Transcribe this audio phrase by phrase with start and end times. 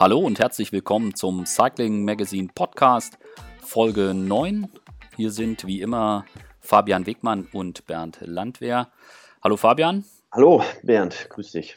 [0.00, 3.18] Hallo und herzlich willkommen zum Cycling Magazine Podcast
[3.58, 4.66] Folge 9.
[5.14, 6.24] Hier sind wie immer
[6.58, 8.90] Fabian Wegmann und Bernd Landwehr.
[9.44, 10.06] Hallo Fabian.
[10.32, 11.76] Hallo Bernd, grüß dich.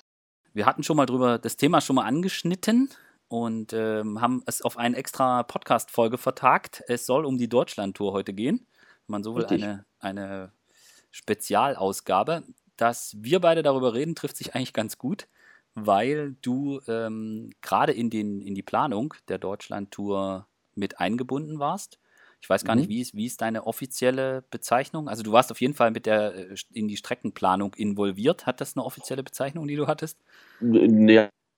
[0.53, 2.91] Wir hatten schon mal drüber das Thema schon mal angeschnitten
[3.27, 6.81] und ähm, haben es auf eine extra Podcast-Folge vertagt.
[6.87, 8.65] Es soll um die Deutschland-Tour heute gehen.
[9.05, 10.53] Wenn man so will, eine, eine
[11.11, 12.43] Spezialausgabe.
[12.77, 15.27] Dass wir beide darüber reden, trifft sich eigentlich ganz gut
[15.75, 21.99] weil du ähm, gerade in, in die Planung der Deutschland-Tour mit eingebunden warst.
[22.41, 22.81] Ich weiß gar mhm.
[22.81, 25.07] nicht, wie ist, wie ist deine offizielle Bezeichnung?
[25.07, 28.45] Also du warst auf jeden Fall mit der äh, in die Streckenplanung involviert.
[28.45, 30.19] Hat das eine offizielle Bezeichnung, die du hattest?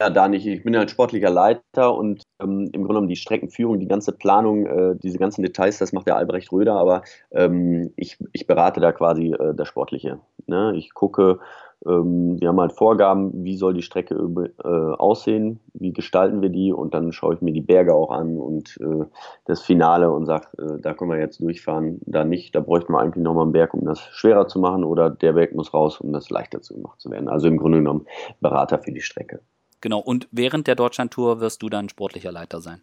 [0.02, 0.46] Ja, da nicht.
[0.46, 4.66] Ich bin halt sportlicher Leiter und ähm, im Grunde genommen die Streckenführung, die ganze Planung,
[4.66, 8.92] äh, diese ganzen Details, das macht der Albrecht Röder, aber ähm, ich, ich berate da
[8.92, 10.20] quasi äh, das Sportliche.
[10.48, 10.74] Ne?
[10.76, 11.40] Ich gucke,
[11.86, 16.72] ähm, wir haben halt Vorgaben, wie soll die Strecke äh, aussehen, wie gestalten wir die
[16.72, 19.06] und dann schaue ich mir die Berge auch an und äh,
[19.46, 23.00] das Finale und sage, äh, da können wir jetzt durchfahren, da nicht, da bräuchten wir
[23.00, 26.14] eigentlich nochmal einen Berg, um das schwerer zu machen oder der Berg muss raus, um
[26.14, 27.30] das leichter zu gemacht zu werden.
[27.30, 28.06] Also im Grunde genommen
[28.42, 29.42] Berater für die Strecke.
[29.82, 32.82] Genau, und während der Deutschlandtour wirst du dann sportlicher Leiter sein.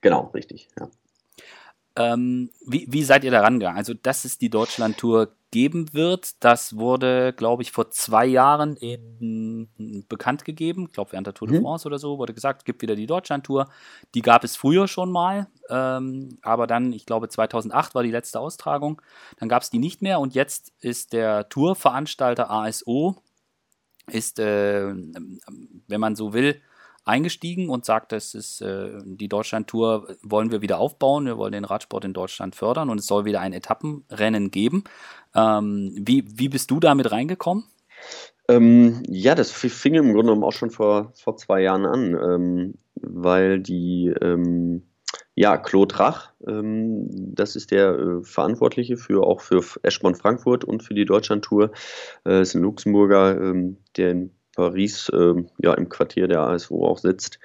[0.00, 0.88] Genau, richtig, ja.
[1.98, 3.76] Ähm, wie, wie seid ihr da rangegangen?
[3.76, 9.68] Also, dass es die Deutschlandtour geben wird, das wurde, glaube ich, vor zwei Jahren in,
[10.08, 10.84] bekannt gegeben.
[10.86, 11.64] Ich glaube, während der Tour de mhm.
[11.64, 13.68] France oder so wurde gesagt, es gibt wieder die Deutschlandtour.
[14.14, 18.38] Die gab es früher schon mal, ähm, aber dann, ich glaube, 2008 war die letzte
[18.38, 19.02] Austragung.
[19.38, 23.16] Dann gab es die nicht mehr und jetzt ist der Tourveranstalter ASO,
[24.06, 24.94] ist, äh,
[25.88, 26.60] wenn man so will,
[27.08, 31.64] eingestiegen und sagt, das ist äh, die Deutschland-Tour wollen wir wieder aufbauen, wir wollen den
[31.64, 34.84] Radsport in Deutschland fördern und es soll wieder ein Etappenrennen geben.
[35.34, 37.64] Ähm, wie, wie bist du damit reingekommen?
[38.48, 42.74] Ähm, ja, das fing im Grunde genommen auch schon vor, vor zwei Jahren an, ähm,
[42.94, 44.82] weil die ähm,
[45.34, 50.82] ja, Claude Rach, ähm, das ist der äh, Verantwortliche für auch für Eschborn Frankfurt und
[50.82, 51.70] für die Deutschlandtour.
[52.26, 56.98] Äh, ist ein Luxemburger, ähm, der in Paris äh, ja im Quartier der ASO auch
[56.98, 57.38] sitzt,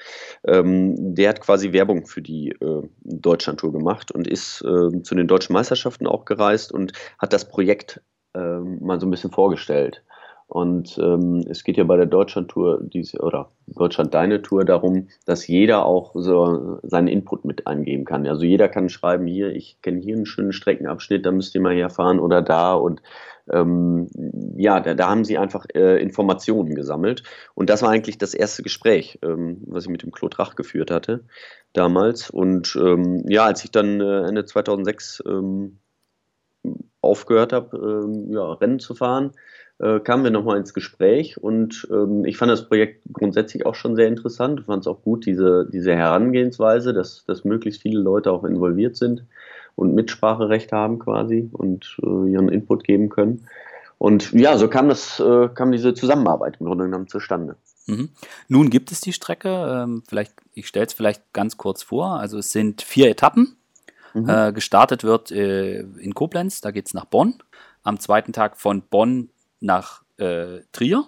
[0.47, 5.28] ähm, der hat quasi Werbung für die äh, Deutschlandtour gemacht und ist äh, zu den
[5.28, 8.02] deutschen Meisterschaften auch gereist und hat das Projekt
[8.34, 10.03] ähm, mal so ein bisschen vorgestellt.
[10.53, 12.88] Und ähm, es geht ja bei der Deutschland-Tour
[13.22, 18.28] oder Deutschland Deine Tour darum, dass jeder auch so seinen Input mit eingeben kann.
[18.28, 21.74] Also jeder kann schreiben, hier, ich kenne hier einen schönen Streckenabschnitt, da müsst ihr mal
[21.74, 22.75] herfahren oder da.
[22.75, 23.02] Und
[23.52, 24.08] ähm,
[24.56, 27.24] ja, da, da, haben sie einfach äh, Informationen gesammelt.
[27.56, 30.91] Und das war eigentlich das erste Gespräch, ähm, was ich mit dem Claude Rach geführt
[30.91, 31.25] hatte
[31.74, 32.30] damals.
[32.30, 35.80] Und ähm, ja, als ich dann äh, Ende 2006 ähm,
[37.02, 39.31] aufgehört habe, ähm, ja, Rennen zu fahren,
[39.84, 43.98] äh, kamen wir nochmal ins Gespräch und ähm, ich fand das Projekt grundsätzlich auch schon
[43.98, 44.62] sehr interessant.
[44.62, 48.96] Ich fand es auch gut, diese, diese Herangehensweise, dass, dass möglichst viele Leute auch involviert
[48.96, 49.26] sind
[49.76, 53.46] und Mitspracherecht haben quasi und äh, ihren Input geben können.
[53.98, 57.58] Und ja, so kam das, äh, kam diese Zusammenarbeit im Grunde genommen zustande.
[57.86, 58.10] Mhm.
[58.48, 62.20] Nun gibt es die Strecke, ähm, vielleicht, ich stelle es vielleicht ganz kurz vor.
[62.20, 63.58] Also es sind vier Etappen.
[64.14, 64.30] Mhm.
[64.30, 67.36] Äh, gestartet wird äh, in Koblenz, da geht es nach Bonn.
[67.82, 69.30] Am zweiten Tag von Bonn
[69.63, 71.06] nach äh, Trier.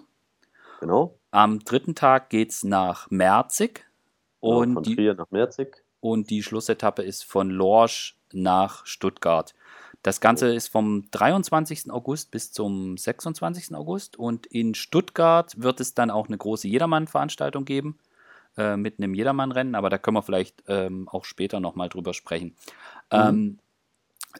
[0.80, 1.18] Genau.
[1.30, 3.86] Am dritten Tag geht es nach Merzig.
[4.40, 5.84] Genau, und von die, Trier nach Merzig.
[6.00, 9.54] Und die Schlussetappe ist von Lorsch nach Stuttgart.
[10.02, 11.90] Das Ganze ist vom 23.
[11.90, 13.74] August bis zum 26.
[13.74, 17.98] August und in Stuttgart wird es dann auch eine große Jedermann-Veranstaltung geben
[18.56, 22.56] äh, mit einem Jedermann-Rennen, aber da können wir vielleicht ähm, auch später nochmal drüber sprechen.
[23.10, 23.18] Mhm.
[23.18, 23.58] Ähm,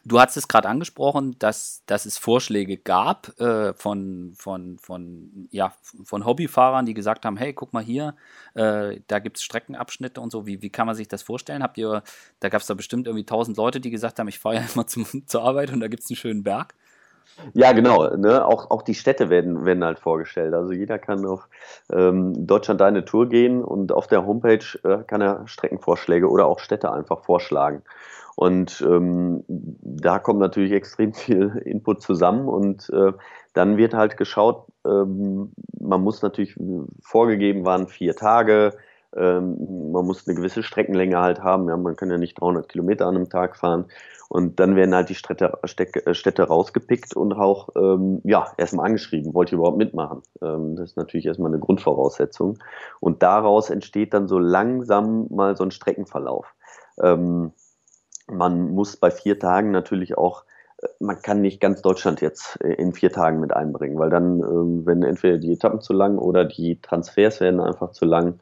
[0.05, 5.73] Du hast es gerade angesprochen, dass, dass es Vorschläge gab äh, von, von, von, ja,
[6.03, 8.15] von Hobbyfahrern, die gesagt haben, hey, guck mal hier,
[8.53, 10.45] äh, da gibt es Streckenabschnitte und so.
[10.45, 11.63] Wie, wie kann man sich das vorstellen?
[11.63, 12.03] Habt ihr,
[12.39, 14.87] da gab es da bestimmt irgendwie tausend Leute, die gesagt haben, ich fahre ja immer
[14.87, 16.73] zum, zur Arbeit und da gibt es einen schönen Berg.
[17.53, 18.15] Ja, genau.
[18.15, 18.45] Ne?
[18.45, 20.53] Auch, auch die Städte werden, werden halt vorgestellt.
[20.53, 21.47] Also jeder kann auf
[21.91, 26.59] ähm, Deutschland eine Tour gehen und auf der Homepage äh, kann er Streckenvorschläge oder auch
[26.59, 27.83] Städte einfach vorschlagen.
[28.37, 33.11] Und ähm, da kommt natürlich extrem viel Input zusammen und äh,
[33.53, 36.55] dann wird halt geschaut, ähm, man muss natürlich
[37.01, 38.77] vorgegeben waren vier Tage,
[39.15, 43.07] ähm, man muss eine gewisse Streckenlänge halt haben, ja, man kann ja nicht 300 Kilometer
[43.07, 43.85] an einem Tag fahren
[44.29, 49.51] und dann werden halt die Städte, Städte rausgepickt und auch ähm, ja, erstmal angeschrieben, wollt
[49.51, 50.21] ihr überhaupt mitmachen?
[50.43, 52.59] Ähm, das ist natürlich erstmal eine Grundvoraussetzung
[52.99, 56.53] und daraus entsteht dann so langsam mal so ein Streckenverlauf.
[58.29, 60.43] Man muss bei vier Tagen natürlich auch,
[60.81, 64.39] äh, man kann nicht ganz Deutschland jetzt äh, in vier Tagen mit einbringen, weil dann,
[64.41, 68.39] ähm, wenn entweder die Etappen zu lang oder die Transfers werden einfach zu lang,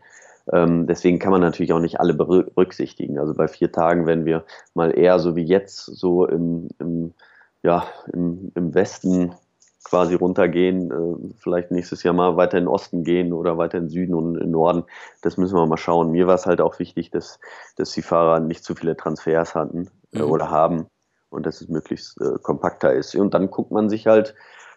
[0.53, 3.17] Ähm, deswegen kann man natürlich auch nicht alle berücksichtigen.
[3.19, 4.45] Also bei vier Tagen werden wir
[4.75, 7.13] mal eher so wie jetzt so im, im
[7.63, 9.33] ja, im, im Westen
[9.85, 13.85] quasi runtergehen, äh, vielleicht nächstes Jahr mal weiter in den Osten gehen oder weiter in
[13.85, 14.83] den Süden und in den Norden.
[15.21, 16.11] Das müssen wir mal schauen.
[16.11, 17.39] Mir war es halt auch wichtig, dass,
[17.77, 20.31] dass die Fahrer nicht zu viele Transfers hatten äh, mhm.
[20.31, 20.87] oder haben
[21.29, 23.15] und dass es möglichst äh, kompakter ist.
[23.15, 24.33] Und dann guckt man sich halt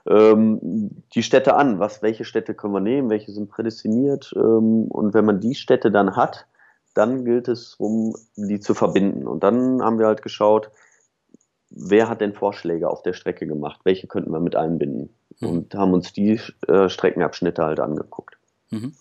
[0.06, 1.78] ähm, die Städte an.
[1.78, 3.08] Was, welche Städte können wir nehmen?
[3.08, 4.32] Welche sind prädestiniert?
[4.36, 6.46] Ähm, und wenn man die Städte dann hat,
[6.94, 9.26] dann gilt es um die zu verbinden.
[9.26, 10.70] Und dann haben wir halt geschaut,
[11.78, 13.80] wer hat denn Vorschläge auf der Strecke gemacht?
[13.84, 15.10] Welche könnten wir mit einbinden?
[15.40, 15.48] Mhm.
[15.48, 18.36] Und haben uns die äh, Streckenabschnitte halt angeguckt.
[18.70, 18.94] Mhm.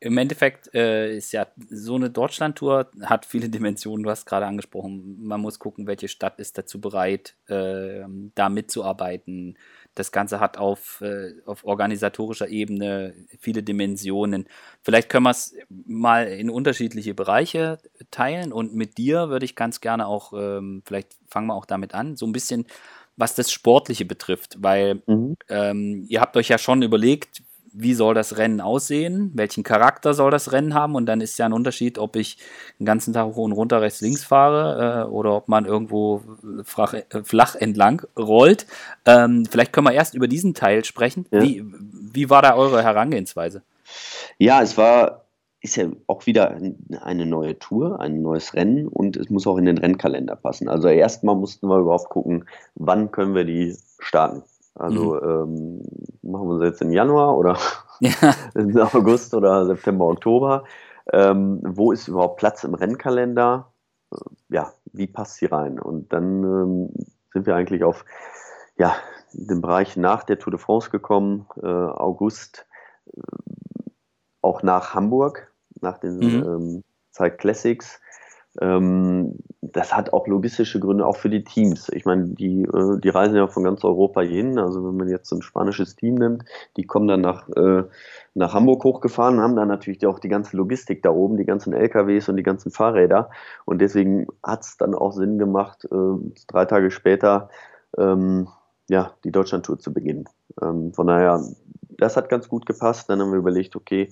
[0.00, 4.02] Im Endeffekt äh, ist ja so eine Deutschlandtour hat viele Dimensionen.
[4.02, 8.04] Du hast gerade angesprochen, man muss gucken, welche Stadt ist dazu bereit, äh,
[8.34, 9.56] da mitzuarbeiten.
[9.96, 14.46] Das Ganze hat auf, äh, auf organisatorischer Ebene viele Dimensionen.
[14.82, 17.78] Vielleicht können wir es mal in unterschiedliche Bereiche
[18.10, 21.94] teilen und mit dir würde ich ganz gerne auch, ähm, vielleicht fangen wir auch damit
[21.94, 22.66] an, so ein bisschen
[23.16, 25.36] was das Sportliche betrifft, weil mhm.
[25.48, 27.42] ähm, ihr habt euch ja schon überlegt,
[27.78, 31.44] wie soll das Rennen aussehen, welchen Charakter soll das Rennen haben und dann ist ja
[31.44, 32.38] ein Unterschied, ob ich
[32.78, 36.22] den ganzen Tag hoch und runter rechts links fahre äh, oder ob man irgendwo
[36.64, 38.66] flach, äh, flach entlang rollt.
[39.04, 41.26] Ähm, vielleicht können wir erst über diesen Teil sprechen.
[41.30, 41.42] Ja.
[41.42, 41.64] Wie,
[42.12, 43.62] wie war da eure Herangehensweise?
[44.38, 45.26] Ja, es war
[45.62, 46.56] ist ja auch wieder
[47.00, 50.68] eine neue Tour, ein neues Rennen und es muss auch in den Rennkalender passen.
[50.68, 52.44] Also erstmal mussten wir überhaupt gucken,
[52.76, 54.44] wann können wir die starten.
[54.78, 55.22] Also mhm.
[55.22, 55.82] ähm,
[56.22, 57.58] machen wir es jetzt im Januar oder
[58.00, 58.34] ja.
[58.54, 60.64] im August oder September, Oktober.
[61.12, 63.72] Ähm, wo ist überhaupt Platz im Rennkalender?
[64.12, 64.16] Äh,
[64.50, 65.78] ja, wie passt sie rein?
[65.78, 66.90] Und dann ähm,
[67.32, 68.04] sind wir eigentlich auf
[68.76, 68.94] ja,
[69.32, 72.66] den Bereich nach der Tour de France gekommen, äh, August,
[73.06, 73.20] äh,
[74.42, 76.44] auch nach Hamburg, nach den mhm.
[76.44, 78.00] ähm, Zeit Classics.
[78.60, 81.88] Ähm, das hat auch logistische Gründe, auch für die Teams.
[81.90, 84.58] Ich meine, die, äh, die reisen ja von ganz Europa hin.
[84.58, 86.44] Also wenn man jetzt ein spanisches Team nimmt,
[86.76, 87.84] die kommen dann nach, äh,
[88.34, 92.28] nach Hamburg hochgefahren, haben dann natürlich auch die ganze Logistik da oben, die ganzen LKWs
[92.28, 93.30] und die ganzen Fahrräder.
[93.64, 97.48] Und deswegen hat es dann auch Sinn gemacht, äh, drei Tage später
[97.98, 98.48] ähm,
[98.88, 100.28] ja, die Deutschlandtour zu beginnen.
[100.62, 101.42] Ähm, von daher,
[101.98, 103.10] das hat ganz gut gepasst.
[103.10, 104.10] Dann haben wir überlegt, okay,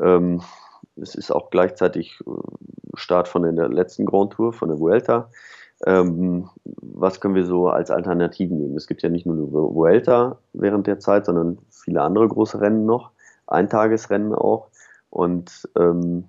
[0.00, 0.40] ähm,
[0.96, 2.30] es ist auch gleichzeitig äh,
[2.94, 5.30] Start von der letzten Grand Tour, von der Vuelta.
[5.86, 8.76] Ähm, was können wir so als Alternativen nehmen?
[8.76, 12.86] Es gibt ja nicht nur die Vuelta während der Zeit, sondern viele andere große Rennen
[12.86, 13.10] noch,
[13.46, 14.68] Eintagesrennen auch.
[15.10, 16.24] Und ähm,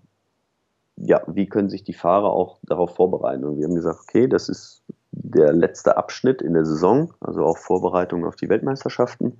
[0.97, 3.43] ja, wie können sich die Fahrer auch darauf vorbereiten?
[3.43, 7.57] Und wir haben gesagt, okay, das ist der letzte Abschnitt in der Saison, also auch
[7.57, 9.37] Vorbereitung auf die Weltmeisterschaften.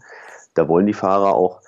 [0.53, 1.61] Da wollen die Fahrer auch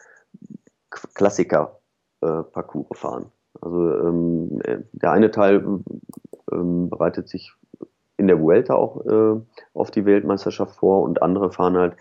[0.89, 3.31] Klassiker-Parcours äh, fahren.
[3.61, 4.61] Also ähm,
[4.93, 5.63] der eine Teil
[6.51, 7.53] ähm, bereitet sich
[8.17, 9.39] in der Vuelta auch äh,
[9.73, 11.95] auf die Weltmeisterschaft vor und andere fahren halt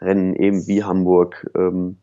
[0.00, 1.98] Rennen eben wie Hamburg, ähm,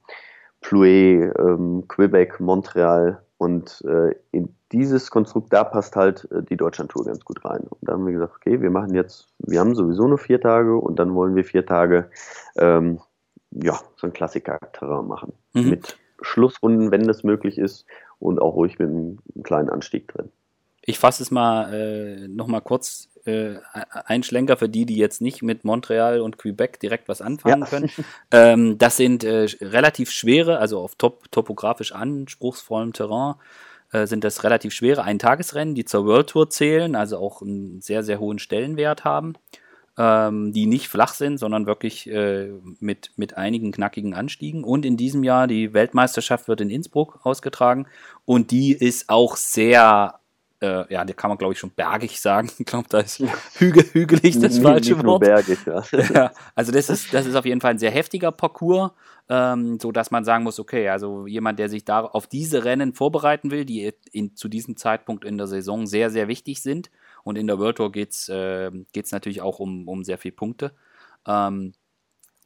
[0.62, 7.06] Plouet, ähm, Quebec, Montreal und äh, in dieses Konstrukt, da passt halt äh, die Deutschlandtour
[7.06, 7.62] ganz gut rein.
[7.62, 10.76] Und da haben wir gesagt, okay, wir machen jetzt, wir haben sowieso nur vier Tage
[10.76, 12.10] und dann wollen wir vier Tage
[12.58, 13.00] ähm,
[13.52, 15.34] ja, so ein Klassiker-Terrain machen.
[15.54, 15.70] Mhm.
[15.70, 17.86] Mit Schlussrunden, wenn das möglich ist,
[18.20, 20.30] und auch ruhig mit einem, kleinen Anstieg drin.
[20.82, 23.56] Ich fasse es mal äh, nochmal kurz äh,
[24.06, 27.68] ein Schlenker für die, die jetzt nicht mit Montreal und Quebec direkt was anfangen ja.
[27.68, 27.92] können.
[28.32, 33.36] Ähm, das sind äh, relativ schwere, also auf top, topografisch anspruchsvollem Terrain,
[33.92, 38.04] äh, sind das relativ schwere Eintagesrennen, die zur World Tour zählen, also auch einen sehr,
[38.04, 39.34] sehr hohen Stellenwert haben
[39.98, 44.64] ähm, die nicht flach sind, sondern wirklich äh, mit, mit einigen knackigen Anstiegen.
[44.64, 47.88] Und in diesem Jahr die Weltmeisterschaft wird in Innsbruck ausgetragen
[48.26, 50.20] und die ist auch sehr
[50.60, 52.50] äh, ja, da kann man glaube ich schon bergig sagen.
[52.60, 53.22] Ich glaube, da ist
[53.56, 55.22] hügel, hügelig das falsche nicht Wort.
[55.22, 55.84] Bergig, ja.
[56.14, 56.32] ja.
[56.56, 58.92] also das ist, das ist auf jeden Fall ein sehr heftiger Parcours,
[59.30, 62.94] ähm, so dass man sagen muss, okay, also jemand, der sich da auf diese Rennen
[62.94, 66.90] vorbereiten will, die in, zu diesem Zeitpunkt in der Saison sehr, sehr wichtig sind,
[67.28, 68.72] und in der World Tour geht es äh,
[69.12, 70.72] natürlich auch um, um sehr viele Punkte.
[71.28, 71.74] Ähm,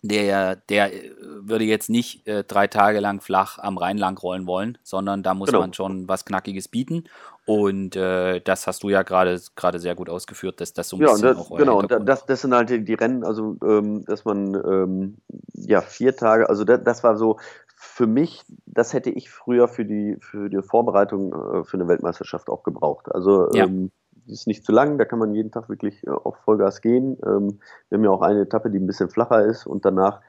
[0.02, 4.48] der, der äh, würde jetzt nicht äh, drei Tage lang flach am Rhein lang rollen
[4.48, 5.60] wollen, sondern da muss genau.
[5.60, 7.04] man schon was Knackiges bieten.
[7.46, 11.12] Und äh, das hast du ja gerade sehr gut ausgeführt, dass das so ein ja,
[11.12, 15.18] bisschen das, auch Genau, das, das sind halt die Rennen, also ähm, dass man ähm,
[15.54, 17.38] ja vier Tage, also das, das, war so
[17.76, 22.50] für mich, das hätte ich früher für die für die Vorbereitung äh, für eine Weltmeisterschaft
[22.50, 23.14] auch gebraucht.
[23.14, 23.66] Also ja.
[23.66, 26.82] ähm, die ist nicht zu lang, da kann man jeden Tag wirklich äh, auf Vollgas
[26.82, 27.18] gehen.
[27.26, 27.60] Ähm,
[27.90, 30.22] wir haben ja auch eine Etappe, die ein bisschen flacher ist und danach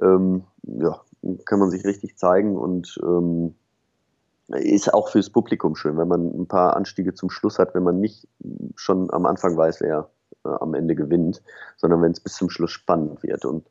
[0.00, 1.00] ähm, ja,
[1.44, 3.54] kann man sich richtig zeigen und ähm,
[4.48, 8.00] ist auch fürs Publikum schön, wenn man ein paar Anstiege zum Schluss hat, wenn man
[8.00, 8.28] nicht
[8.76, 10.10] schon am Anfang weiß, wer
[10.44, 11.42] äh, am Ende gewinnt,
[11.76, 13.44] sondern wenn es bis zum Schluss spannend wird.
[13.44, 13.66] Und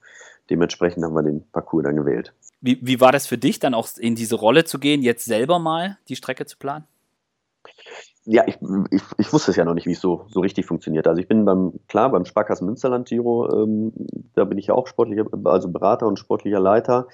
[0.50, 2.34] dementsprechend haben wir den Parcours dann gewählt.
[2.62, 5.60] Wie, wie war das für dich, dann auch in diese Rolle zu gehen, jetzt selber
[5.60, 6.86] mal die Strecke zu planen?
[8.26, 8.58] Ja, ich,
[8.90, 11.08] ich, ich wusste es ja noch nicht, wie es so, so richtig funktioniert.
[11.08, 13.94] Also ich bin beim, klar, beim Sparkassen Münsterland Giro, ähm,
[14.34, 17.08] da bin ich ja auch sportlicher, also Berater und sportlicher Leiter.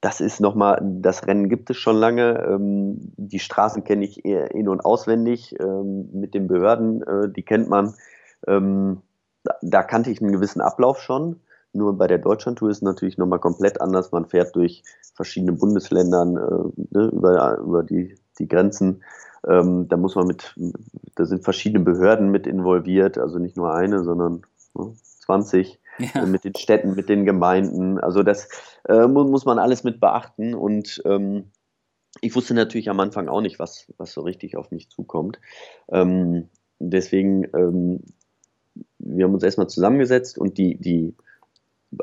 [0.00, 2.46] Das ist nochmal, das Rennen gibt es schon lange.
[2.46, 5.58] Ähm, die Straßen kenne ich in- und auswendig.
[5.58, 7.94] Ähm, mit den Behörden, äh, die kennt man.
[8.46, 9.02] Ähm,
[9.42, 11.40] da, da, kannte ich einen gewissen Ablauf schon.
[11.72, 14.12] Nur bei der Deutschlandtour ist es natürlich nochmal komplett anders.
[14.12, 14.84] Man fährt durch
[15.14, 19.02] verschiedene Bundesländern äh, ne, über, über die, die Grenzen.
[19.46, 20.54] Ähm, da muss man mit,
[21.14, 24.42] da sind verschiedene Behörden mit involviert, also nicht nur eine, sondern
[24.74, 26.26] ne, 20 ja.
[26.26, 27.98] mit den Städten, mit den Gemeinden.
[27.98, 28.48] Also das
[28.88, 31.50] äh, muss man alles mit beachten und ähm,
[32.20, 35.38] ich wusste natürlich am Anfang auch nicht, was, was so richtig auf mich zukommt.
[35.88, 38.00] Ähm, deswegen, ähm,
[38.98, 41.14] wir haben uns erstmal zusammengesetzt und die, die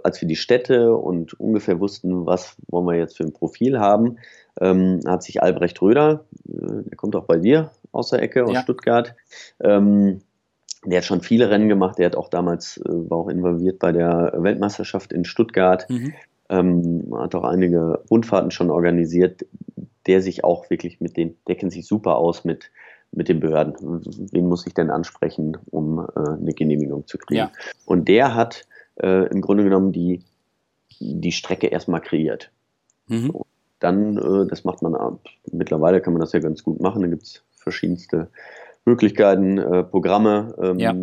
[0.04, 4.18] als wir die Städte und ungefähr wussten, was wollen wir jetzt für ein Profil haben,
[4.60, 8.54] ähm, hat sich Albrecht Röder, äh, der kommt auch bei dir aus der Ecke, aus
[8.54, 8.62] ja.
[8.62, 9.16] Stuttgart,
[9.60, 10.22] ähm,
[10.86, 13.92] der hat schon viele Rennen gemacht, der hat auch damals, äh, war auch involviert bei
[13.92, 16.14] der Weltmeisterschaft in Stuttgart, mhm.
[16.50, 19.46] ähm, hat auch einige Rundfahrten schon organisiert,
[20.08, 22.72] der sich auch wirklich mit den, der kennt sich super aus mit,
[23.12, 23.74] mit den Behörden.
[24.32, 27.40] Wen muss ich denn ansprechen, um äh, eine Genehmigung zu kriegen?
[27.40, 27.52] Ja.
[27.86, 28.68] Und der hat
[29.02, 30.22] äh, im Grunde genommen die,
[31.00, 32.52] die Strecke erstmal kreiert.
[33.08, 33.34] Mhm.
[33.80, 35.20] Dann, äh, das macht man ab.
[35.52, 37.02] Mittlerweile kann man das ja ganz gut machen.
[37.02, 38.30] Da gibt es verschiedenste
[38.86, 40.56] Möglichkeiten, äh, Programme.
[40.62, 40.96] Ähm, ja.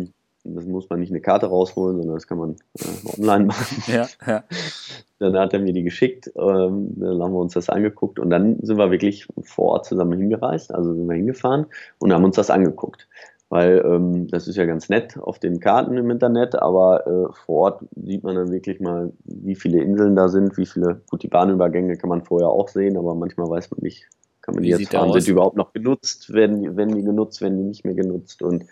[0.45, 3.83] Das muss man nicht eine Karte rausholen, sondern das kann man äh, online machen.
[3.87, 4.43] Ja, ja.
[5.19, 8.59] Dann hat er mir die geschickt, ähm, dann haben wir uns das angeguckt und dann
[8.61, 11.67] sind wir wirklich vor Ort zusammen hingereist, also sind wir hingefahren
[11.99, 13.07] und haben uns das angeguckt
[13.53, 17.59] weil ähm, das ist ja ganz nett auf den Karten im Internet, aber äh, vor
[17.59, 21.27] Ort sieht man dann wirklich mal, wie viele Inseln da sind, wie viele, gut, die
[21.27, 24.07] Bahnübergänge kann man vorher auch sehen, aber manchmal weiß man nicht,
[24.41, 27.43] kann man die jetzt fahren, sind die überhaupt noch genutzt, werden die, werden die genutzt,
[27.43, 28.65] werden die nicht mehr genutzt und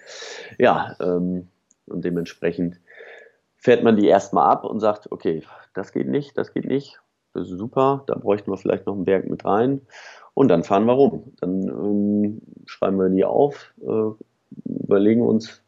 [0.58, 1.50] ja, ähm,
[1.86, 2.80] und dementsprechend
[3.58, 5.44] fährt man die erstmal ab und sagt, okay,
[5.76, 7.00] das geht nicht, das geht nicht,
[7.36, 9.82] das ist super, da bräuchten wir vielleicht noch einen Berg mit rein
[10.34, 11.34] und dann fahren wir rum.
[11.40, 14.12] Dann ähm, schreiben wir die auf, äh,
[14.92, 15.62] überlegen uns,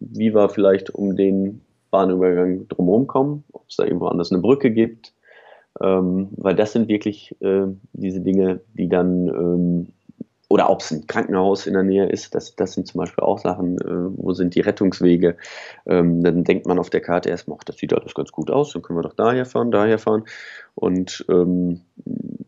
[0.00, 4.70] wie wir vielleicht um den Bahnübergang drumherum kommen, ob es da irgendwo anders eine Brücke
[4.70, 5.12] gibt,
[5.80, 9.86] ähm, weil das sind wirklich äh, diese Dinge, die dann ähm,
[10.50, 13.38] oder ob es ein Krankenhaus in der Nähe ist, das, das sind zum Beispiel auch
[13.38, 15.36] Sachen, äh, wo sind die Rettungswege.
[15.84, 18.72] Ähm, dann denkt man auf der Karte erstmal, ach, das sieht alles ganz gut aus,
[18.72, 20.24] dann können wir doch daher fahren, daher fahren.
[20.74, 21.82] Und ähm,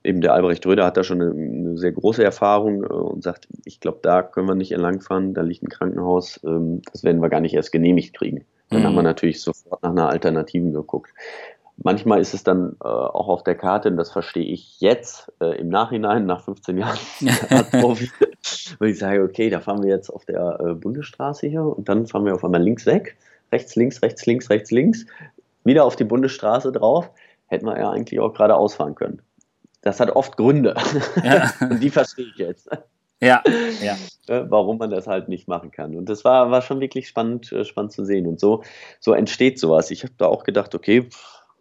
[0.05, 3.49] eben der Albrecht Röder hat da schon eine, eine sehr große Erfahrung äh, und sagt,
[3.65, 7.29] ich glaube, da können wir nicht entlangfahren, da liegt ein Krankenhaus, ähm, das werden wir
[7.29, 8.45] gar nicht erst genehmigt kriegen.
[8.71, 8.87] Dann mhm.
[8.87, 11.13] haben wir natürlich sofort nach einer Alternativen geguckt.
[11.83, 15.59] Manchmal ist es dann äh, auch auf der Karte, und das verstehe ich jetzt äh,
[15.59, 16.99] im Nachhinein, nach 15 Jahren
[18.79, 22.07] wo ich sage, okay, da fahren wir jetzt auf der äh, Bundesstraße hier und dann
[22.07, 23.17] fahren wir auf einmal links weg,
[23.51, 25.07] rechts, links, rechts, links, rechts, links,
[25.65, 27.11] wieder auf die Bundesstraße drauf,
[27.47, 29.23] hätten wir ja eigentlich auch gerade ausfahren können.
[29.83, 30.75] Das hat oft Gründe
[31.25, 31.51] ja.
[31.61, 32.69] und die verstehe ich jetzt.
[33.21, 33.43] Ja,
[33.83, 33.97] ja.
[34.29, 35.95] Äh, warum man das halt nicht machen kann.
[35.97, 38.27] Und das war, war schon wirklich spannend, äh, spannend zu sehen.
[38.27, 38.63] Und so,
[38.99, 39.91] so entsteht sowas.
[39.91, 41.09] Ich habe da auch gedacht, okay,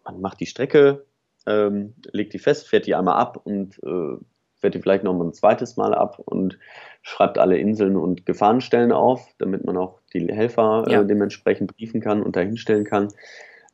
[0.04, 1.04] man macht die Strecke,
[1.46, 4.16] ähm, legt die fest, fährt die einmal ab und äh,
[4.56, 6.58] fährt die vielleicht nochmal ein zweites Mal ab und
[7.02, 11.02] schreibt alle Inseln und Gefahrenstellen auf, damit man auch die Helfer äh, ja.
[11.02, 13.08] dementsprechend briefen kann und dahinstellen kann.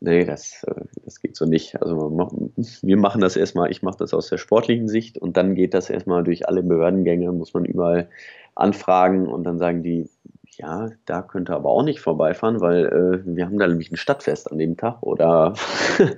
[0.00, 1.80] Nee, das, äh, das geht so nicht.
[1.80, 2.10] Also
[2.82, 5.88] wir machen das erstmal, ich mache das aus der sportlichen Sicht und dann geht das
[5.88, 8.08] erstmal durch alle Behördengänge, muss man überall
[8.54, 10.08] anfragen und dann sagen die,
[10.58, 14.50] ja, da könnte aber auch nicht vorbeifahren, weil äh, wir haben da nämlich ein Stadtfest
[14.50, 15.54] an dem Tag oder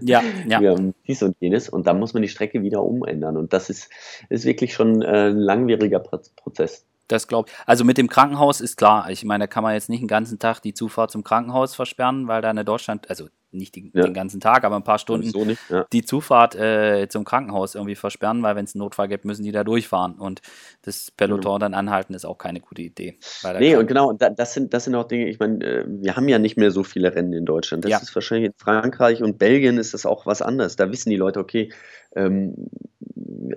[0.00, 0.61] ja, ja.
[0.61, 3.70] wir haben dies und jenes und dann muss man die Strecke wieder umändern und das
[3.70, 3.90] ist,
[4.28, 6.85] ist wirklich schon äh, ein langwieriger Prozess.
[7.08, 7.56] Das glaube ich.
[7.66, 9.08] Also mit dem Krankenhaus ist klar.
[9.11, 12.28] Ich meine, da kann man jetzt nicht den ganzen Tag die Zufahrt zum Krankenhaus versperren,
[12.28, 14.02] weil da in Deutschland, also nicht die, ja.
[14.02, 15.87] den ganzen Tag, aber ein paar Stunden so nicht, ja.
[15.93, 19.52] die Zufahrt äh, zum Krankenhaus irgendwie versperren, weil wenn es einen Notfall gibt, müssen die
[19.52, 20.14] da durchfahren.
[20.14, 20.43] Und
[20.83, 21.61] das Peloton mhm.
[21.61, 23.19] dann anhalten ist auch keine gute Idee.
[23.59, 26.38] Nee, und genau, das sind, das sind auch Dinge, ich meine, äh, wir haben ja
[26.38, 27.85] nicht mehr so viele Rennen in Deutschland.
[27.85, 27.99] Das ja.
[27.99, 30.76] ist wahrscheinlich in Frankreich und Belgien ist das auch was anderes.
[30.76, 31.73] Da wissen die Leute, okay,
[32.14, 32.55] ähm,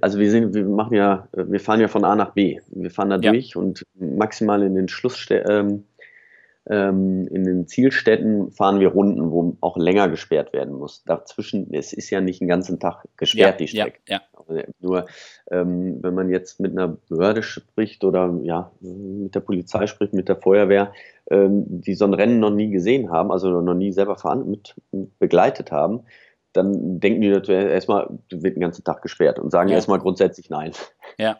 [0.01, 2.59] also wir sind, wir machen ja, wir fahren ja von A nach B.
[2.69, 5.45] Wir fahren da durch und maximal in den Schlussstellen.
[5.49, 5.83] Ähm,
[6.69, 11.03] ähm, in den Zielstätten fahren wir Runden, wo auch länger gesperrt werden muss.
[11.03, 13.99] Dazwischen, es ist ja nicht den ganzen Tag gesperrt, ja, die Strecke.
[14.07, 14.21] Ja, ja.
[14.37, 15.05] Also nur,
[15.49, 20.29] ähm, wenn man jetzt mit einer Behörde spricht oder ja, mit der Polizei spricht, mit
[20.29, 20.93] der Feuerwehr,
[21.29, 25.19] ähm, die so ein Rennen noch nie gesehen haben, also noch nie selber mit, mit
[25.19, 26.01] begleitet haben,
[26.53, 29.75] dann denken die natürlich erstmal, wird den ganzen Tag gesperrt und sagen ja.
[29.75, 30.73] erstmal grundsätzlich nein.
[31.17, 31.39] Ja.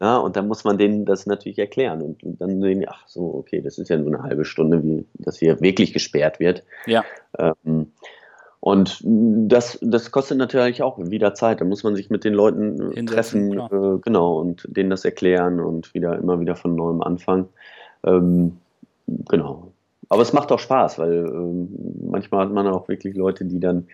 [0.00, 2.02] Ja, und dann muss man denen das natürlich erklären.
[2.02, 4.82] Und, und dann sehen die, ach so, okay, das ist ja nur eine halbe Stunde,
[4.82, 6.64] wie das hier wirklich gesperrt wird.
[6.86, 7.04] Ja.
[7.38, 7.92] Ähm,
[8.60, 11.60] und das, das kostet natürlich auch wieder Zeit.
[11.60, 15.04] Da muss man sich mit den Leuten äh, Hinsetzen, treffen, äh, genau, und denen das
[15.04, 17.48] erklären und wieder immer wieder von neuem anfangen.
[18.04, 18.56] Ähm,
[19.06, 19.72] genau.
[20.08, 21.68] Aber es macht auch Spaß, weil ähm,
[22.10, 23.88] manchmal hat man auch wirklich Leute, die dann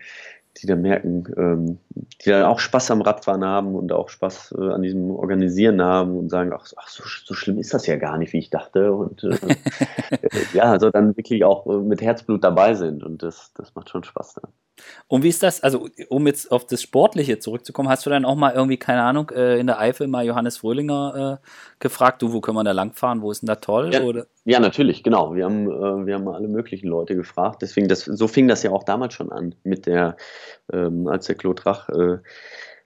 [0.57, 1.79] die dann merken, ähm,
[2.23, 6.17] die dann auch Spaß am Radfahren haben und auch Spaß äh, an diesem Organisieren haben
[6.17, 8.93] und sagen, ach, ach so, so, schlimm ist das ja gar nicht, wie ich dachte.
[8.93, 9.37] Und äh,
[10.53, 14.03] ja, also dann wirklich auch äh, mit Herzblut dabei sind und das, das macht schon
[14.03, 14.51] Spaß dann.
[15.07, 18.35] Und wie ist das, also um jetzt auf das Sportliche zurückzukommen, hast du dann auch
[18.35, 21.47] mal irgendwie, keine Ahnung, äh, in der Eifel mal Johannes Fröhlinger äh,
[21.79, 23.91] gefragt, du, wo können wir da langfahren, wo ist denn da toll?
[23.93, 24.25] Ja, oder?
[24.45, 25.35] ja natürlich, genau.
[25.35, 27.61] Wir haben, äh, wir haben alle möglichen Leute gefragt.
[27.61, 30.17] Deswegen, das, so fing das ja auch damals schon an, mit der,
[30.71, 32.17] ähm, als der Claude Rach äh,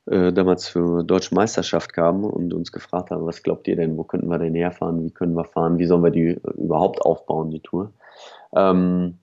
[0.08, 4.04] äh, damals zur deutschen Meisterschaft kam und uns gefragt haben, was glaubt ihr denn, wo
[4.04, 7.60] könnten wir denn herfahren, wie können wir fahren, wie sollen wir die überhaupt aufbauen, die
[7.60, 7.94] Tour.
[8.56, 9.20] Ähm,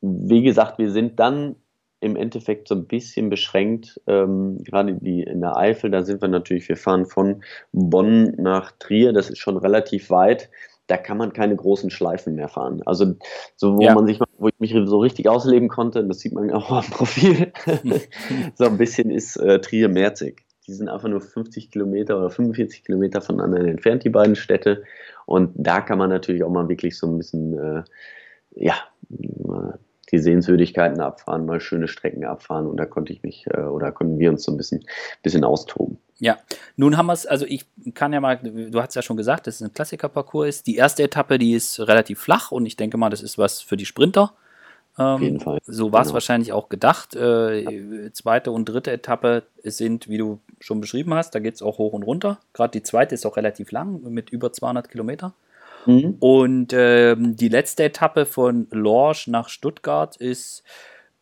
[0.00, 1.56] wie gesagt, wir sind dann
[2.00, 4.00] im Endeffekt so ein bisschen beschränkt.
[4.06, 7.42] Ähm, gerade die in der Eifel, da sind wir natürlich, wir fahren von
[7.72, 10.50] Bonn nach Trier, das ist schon relativ weit.
[10.86, 12.82] Da kann man keine großen Schleifen mehr fahren.
[12.84, 13.14] Also
[13.54, 13.94] so, wo ja.
[13.94, 17.52] man sich, wo ich mich so richtig ausleben konnte, das sieht man auch am Profil,
[18.54, 20.42] so ein bisschen ist äh, Trier-Merzig.
[20.66, 24.84] Die sind einfach nur 50 Kilometer oder 45 Kilometer voneinander entfernt, die beiden Städte.
[25.26, 27.82] Und da kann man natürlich auch mal wirklich so ein bisschen, äh,
[28.54, 28.74] ja,
[30.10, 34.18] die Sehenswürdigkeiten abfahren, mal schöne Strecken abfahren und da konnte ich mich äh, oder konnten
[34.18, 34.84] wir uns so ein bisschen,
[35.22, 35.98] bisschen austoben.
[36.18, 36.38] Ja,
[36.76, 37.64] nun haben wir es, also ich
[37.94, 40.66] kann ja mal, du hast ja schon gesagt, dass es ein Klassikerparcours ist.
[40.66, 43.78] Die erste Etappe, die ist relativ flach und ich denke mal, das ist was für
[43.78, 44.34] die Sprinter.
[44.98, 45.58] Ähm, Auf jeden Fall.
[45.64, 46.14] So war es genau.
[46.14, 47.16] wahrscheinlich auch gedacht.
[47.16, 51.78] Äh, zweite und dritte Etappe sind, wie du schon beschrieben hast, da geht es auch
[51.78, 52.38] hoch und runter.
[52.52, 55.32] Gerade die zweite ist auch relativ lang, mit über 200 Kilometer.
[55.86, 56.16] Mhm.
[56.20, 60.62] Und ähm, die letzte Etappe von Lorsch nach Stuttgart ist,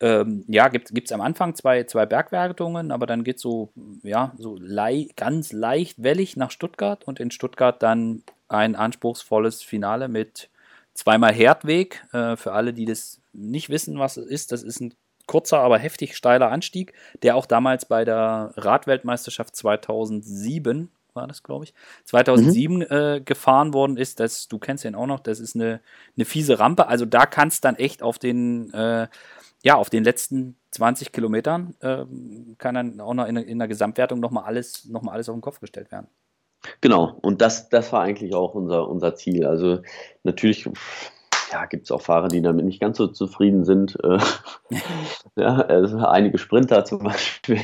[0.01, 3.69] ähm, ja, gibt es am Anfang zwei, zwei Bergwertungen, aber dann geht es so,
[4.03, 10.07] ja, so lei ganz leicht wellig nach Stuttgart und in Stuttgart dann ein anspruchsvolles Finale
[10.07, 10.49] mit
[10.93, 12.05] zweimal Herdweg.
[12.13, 14.93] Äh, für alle, die das nicht wissen, was es ist, das ist ein
[15.27, 21.65] kurzer, aber heftig steiler Anstieg, der auch damals bei der Radweltmeisterschaft 2007 war das, glaube
[21.65, 21.73] ich,
[22.05, 22.81] 2007 mhm.
[22.89, 24.19] äh, gefahren worden ist.
[24.19, 25.81] Das, du kennst den auch noch, das ist eine,
[26.15, 26.87] eine fiese Rampe.
[26.87, 29.07] Also da kannst dann echt auf den, äh,
[29.63, 32.05] ja, auf den letzten 20 Kilometern äh,
[32.57, 35.41] kann dann auch noch in, in der Gesamtwertung nochmal alles, noch mal alles auf den
[35.41, 36.07] Kopf gestellt werden.
[36.81, 39.45] Genau, und das, das war eigentlich auch unser, unser Ziel.
[39.45, 39.79] Also
[40.23, 40.69] natürlich
[41.51, 43.97] ja, gibt es auch Fahrer, die damit nicht ganz so zufrieden sind.
[44.03, 44.19] Äh,
[45.35, 47.61] ja, also einige Sprinter zum Beispiel.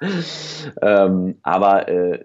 [0.82, 2.24] ähm, aber äh,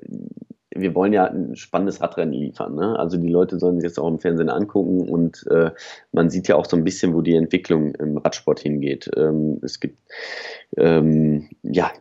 [0.76, 2.76] wir wollen ja ein spannendes Radrennen liefern.
[2.76, 3.00] Ne?
[3.00, 5.72] Also die Leute sollen sich das auch im Fernsehen angucken und äh,
[6.12, 9.10] man sieht ja auch so ein bisschen, wo die Entwicklung im Radsport hingeht.
[9.16, 9.98] Ähm, es gibt
[10.78, 11.92] ähm, ja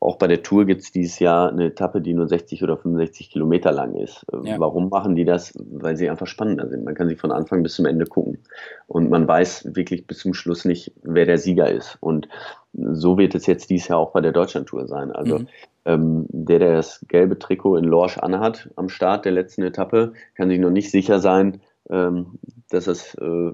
[0.00, 3.30] auch bei der Tour gibt es dieses Jahr eine Etappe, die nur 60 oder 65
[3.30, 4.24] Kilometer lang ist.
[4.32, 4.58] Ähm, ja.
[4.58, 5.52] Warum machen die das?
[5.70, 6.84] Weil sie einfach spannender sind.
[6.84, 8.38] Man kann sie von Anfang bis zum Ende gucken.
[8.86, 11.98] Und man weiß wirklich bis zum Schluss nicht, wer der Sieger ist.
[12.00, 12.28] Und
[12.72, 15.12] so wird es jetzt dieses Jahr auch bei der Deutschlandtour sein.
[15.12, 15.48] Also mhm.
[15.84, 20.48] ähm, der, der das gelbe Trikot in Lorsch anhat am Start der letzten Etappe, kann
[20.48, 22.38] sich noch nicht sicher sein, ähm,
[22.70, 23.52] dass es äh,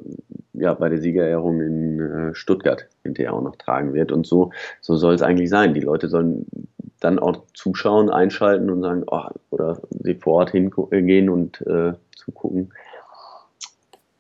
[0.55, 4.13] ja, bei der Siegerehrung in äh, Stuttgart hinterher auch noch tragen wird.
[4.13, 4.51] Und so,
[4.81, 5.75] so soll es eigentlich sein.
[5.75, 6.47] Die Leute sollen
[7.01, 12.73] dann auch zuschauen, einschalten und sagen, oh, oder sie vor Ort hingehen und äh, zugucken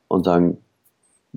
[0.08, 0.58] und sagen,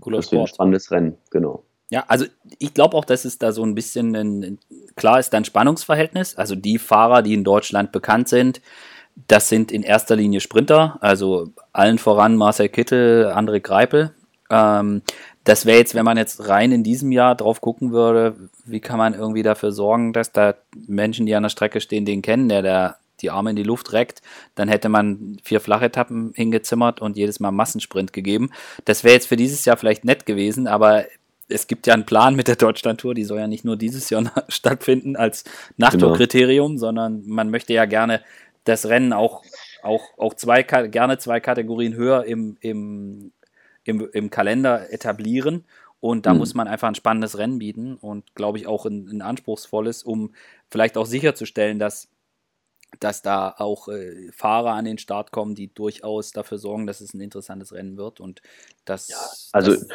[0.02, 1.64] Cooler das wird ein spannendes Rennen, genau.
[1.90, 2.26] Ja, also
[2.60, 4.60] ich glaube auch, dass es da so ein bisschen ein,
[4.96, 6.36] klar ist, ein Spannungsverhältnis.
[6.36, 8.62] Also die Fahrer, die in Deutschland bekannt sind,
[9.28, 14.14] das sind in erster Linie Sprinter, also allen voran Marcel Kittel, André Greipel.
[14.50, 15.02] Ähm,
[15.44, 18.98] das wäre jetzt, wenn man jetzt rein in diesem Jahr drauf gucken würde, wie kann
[18.98, 20.56] man irgendwie dafür sorgen, dass da
[20.88, 23.94] Menschen, die an der Strecke stehen, den kennen, der da die Arme in die Luft
[23.94, 24.22] reckt,
[24.56, 28.52] dann hätte man vier Flachetappen hingezimmert und jedes Mal Massensprint gegeben.
[28.86, 31.06] Das wäre jetzt für dieses Jahr vielleicht nett gewesen, aber
[31.50, 34.32] es gibt ja einen Plan mit der Deutschlandtour, die soll ja nicht nur dieses Jahr
[34.50, 35.44] stattfinden als
[35.78, 36.80] Nachtourkriterium, genau.
[36.80, 38.22] sondern man möchte ja gerne
[38.64, 39.44] das Rennen auch,
[39.82, 43.32] auch, auch zwei, gerne zwei Kategorien höher im, im,
[43.86, 45.64] im, im Kalender etablieren.
[46.00, 46.40] Und da mhm.
[46.40, 50.34] muss man einfach ein spannendes Rennen bieten und glaube ich auch ein, ein, anspruchsvolles, um
[50.70, 52.08] vielleicht auch sicherzustellen, dass,
[53.00, 57.16] dass da auch äh, Fahrer an den Start kommen, die durchaus dafür sorgen, dass es
[57.16, 58.20] ein interessantes Rennen wird.
[58.20, 58.42] Und
[58.86, 59.08] das.
[59.08, 59.18] Ja,
[59.54, 59.88] also das,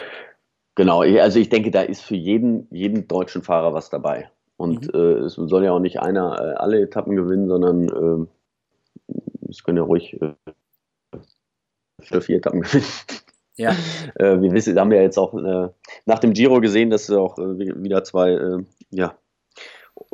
[0.75, 4.31] genau, also ich denke, da ist für jeden, jeden deutschen Fahrer was dabei.
[4.57, 5.01] Und mhm.
[5.01, 8.29] äh, es soll ja auch nicht einer äh, alle Etappen gewinnen, sondern
[9.09, 9.17] äh,
[9.49, 10.35] es können ja ruhig äh,
[12.21, 12.87] vier Etappen gewinnen.
[13.57, 13.73] Ja.
[14.15, 15.69] Äh, wir wissen, haben ja jetzt auch äh,
[16.07, 19.17] nach dem Giro gesehen, dass wir auch äh, wieder zwei äh, ja,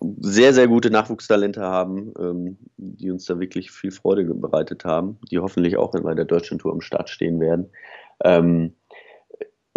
[0.01, 5.39] sehr, sehr gute Nachwuchstalente haben, ähm, die uns da wirklich viel Freude bereitet haben, die
[5.39, 7.71] hoffentlich auch bei der Deutschen Tour am Start stehen werden.
[8.25, 8.75] Ähm,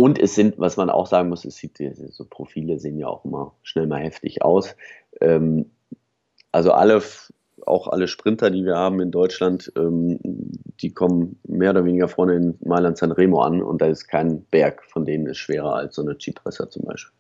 [0.02, 1.78] und es sind, was man auch sagen muss, es sieht,
[2.10, 4.76] so Profile sehen ja auch immer schnell mal heftig aus.
[5.20, 5.70] Ähm,
[6.52, 7.04] also alle
[7.68, 10.18] auch alle Sprinter, die wir haben in Deutschland, ähm,
[10.82, 14.44] die kommen mehr oder weniger vorne in Mailand San Remo an und da ist kein
[14.46, 17.14] Berg von denen ist schwerer als so eine Cheatpresser zum Beispiel.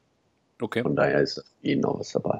[0.59, 0.81] Okay.
[0.81, 2.39] Von daher ist jeden auch was dabei.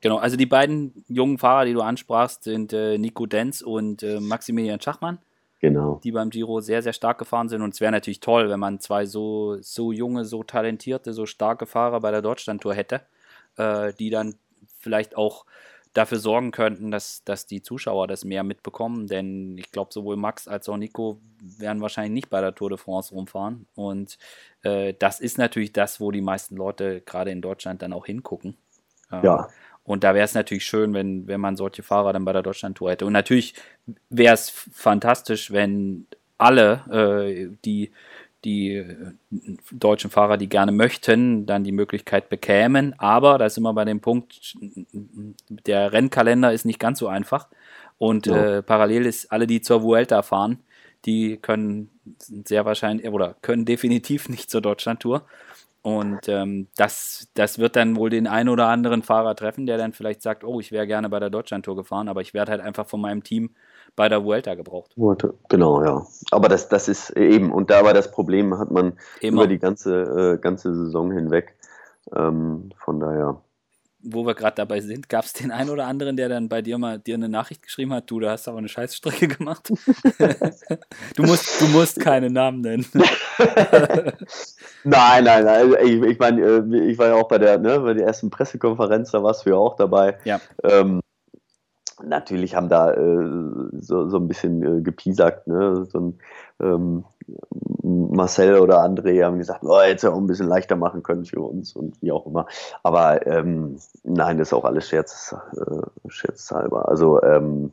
[0.00, 4.20] Genau, also die beiden jungen Fahrer, die du ansprachst, sind äh, Nico Denz und äh,
[4.20, 5.18] Maximilian Schachmann.
[5.62, 6.00] Genau.
[6.02, 7.62] Die beim Giro sehr, sehr stark gefahren sind.
[7.62, 11.66] Und es wäre natürlich toll, wenn man zwei so, so junge, so talentierte, so starke
[11.66, 13.02] Fahrer bei der Deutschlandtour hätte,
[13.56, 14.34] äh, die dann
[14.80, 15.46] vielleicht auch
[15.92, 19.06] dafür sorgen könnten, dass, dass die Zuschauer das mehr mitbekommen.
[19.06, 22.78] Denn ich glaube, sowohl Max als auch Nico werden wahrscheinlich nicht bei der Tour de
[22.78, 23.66] France rumfahren.
[23.76, 24.18] Und
[24.64, 28.56] äh, das ist natürlich das, wo die meisten Leute gerade in Deutschland dann auch hingucken.
[29.12, 29.48] Äh, ja.
[29.84, 32.90] Und da wäre es natürlich schön, wenn, wenn man solche Fahrer dann bei der Deutschland-Tour
[32.90, 33.06] hätte.
[33.06, 33.54] Und natürlich
[34.10, 36.06] wäre es fantastisch, wenn
[36.38, 37.90] alle, äh, die
[38.44, 39.12] die äh,
[39.70, 42.94] deutschen Fahrer, die gerne möchten, dann die Möglichkeit bekämen.
[42.98, 44.56] Aber da ist immer bei dem Punkt,
[45.48, 47.48] der Rennkalender ist nicht ganz so einfach.
[47.98, 48.58] Und ja.
[48.58, 50.58] äh, parallel ist alle, die zur Vuelta fahren,
[51.04, 51.90] die können
[52.44, 55.24] sehr wahrscheinlich oder können definitiv nicht zur Deutschlandtour.
[55.82, 59.92] Und ähm, das, das wird dann wohl den einen oder anderen Fahrer treffen, der dann
[59.92, 62.86] vielleicht sagt, oh, ich wäre gerne bei der Deutschlandtour gefahren, aber ich werde halt einfach
[62.86, 63.50] von meinem Team
[63.96, 64.92] bei der Vuelta gebraucht.
[65.48, 66.06] Genau, ja.
[66.30, 69.42] Aber das, das ist eben, und da war das Problem, hat man Immer.
[69.42, 71.56] über die ganze, äh, ganze Saison hinweg.
[72.14, 73.40] Ähm, von daher.
[74.04, 76.78] Wo wir gerade dabei sind, gab es den einen oder anderen, der dann bei dir
[76.78, 79.68] mal dir eine Nachricht geschrieben hat, du, da hast aber eine Scheißstrecke gemacht.
[81.16, 82.86] du, musst, du musst keine Namen nennen.
[84.84, 85.74] nein, nein, nein.
[85.84, 89.12] Ich, ich meine, äh, ich war ja auch bei der, ne, bei der ersten Pressekonferenz,
[89.12, 90.18] da warst du ja auch dabei.
[90.24, 90.40] Ja.
[90.64, 91.00] Ähm,
[92.04, 93.30] natürlich haben da äh,
[93.80, 95.86] so, so ein bisschen äh, gepiesackt, ne?
[95.86, 96.18] So ein,
[96.60, 97.04] ähm,
[97.82, 101.40] Marcel oder André haben gesagt, oh, hätte ja auch ein bisschen leichter machen können für
[101.40, 102.46] uns und wie auch immer.
[102.82, 106.88] Aber ähm, nein, das ist auch alles Scherz, äh, scherzhalber.
[106.88, 107.72] Also ähm,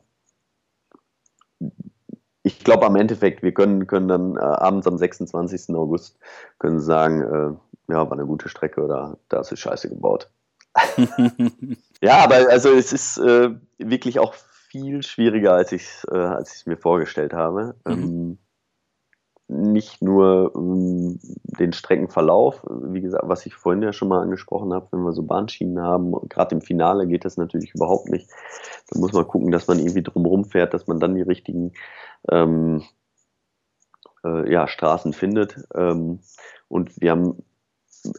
[2.44, 5.76] ich glaube am Endeffekt, wir können, können dann äh, abends am 26.
[5.76, 6.18] August
[6.58, 10.30] können sagen, äh, ja, war eine gute Strecke oder da ist Scheiße gebaut.
[12.02, 16.56] ja, aber also es ist äh, wirklich auch viel schwieriger, als ich es äh, als
[16.56, 17.76] ich mir vorgestellt habe.
[17.86, 17.92] Mhm.
[17.92, 18.38] Ähm,
[19.50, 24.88] nicht nur ähm, den Streckenverlauf, wie gesagt, was ich vorhin ja schon mal angesprochen habe,
[24.92, 28.30] wenn wir so Bahnschienen haben, gerade im Finale geht das natürlich überhaupt nicht.
[28.90, 31.74] Da muss man gucken, dass man irgendwie drumherum fährt, dass man dann die richtigen
[32.32, 32.84] ähm,
[34.24, 35.58] äh, ja, Straßen findet.
[35.74, 36.20] Ähm,
[36.68, 37.44] und wir haben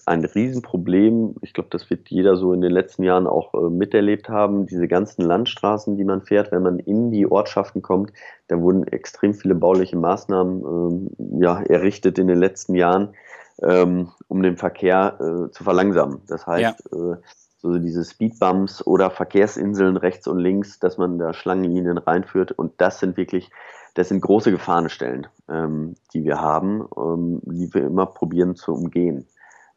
[0.06, 1.36] ein Riesenproblem.
[1.42, 4.66] Ich glaube, das wird jeder so in den letzten Jahren auch äh, miterlebt haben.
[4.66, 8.12] Diese ganzen Landstraßen, die man fährt, wenn man in die Ortschaften kommt,
[8.48, 13.14] da wurden extrem viele bauliche Maßnahmen ähm, ja, errichtet in den letzten Jahren,
[13.62, 16.20] ähm, um den Verkehr äh, zu verlangsamen.
[16.26, 17.12] Das heißt, ja.
[17.12, 17.16] äh,
[17.62, 22.52] so diese Speedbumps oder Verkehrsinseln rechts und links, dass man da Schlangenlinien reinführt.
[22.52, 23.50] Und das sind wirklich,
[23.94, 29.26] das sind große Gefahrenstellen, ähm, die wir haben, ähm, die wir immer probieren zu umgehen.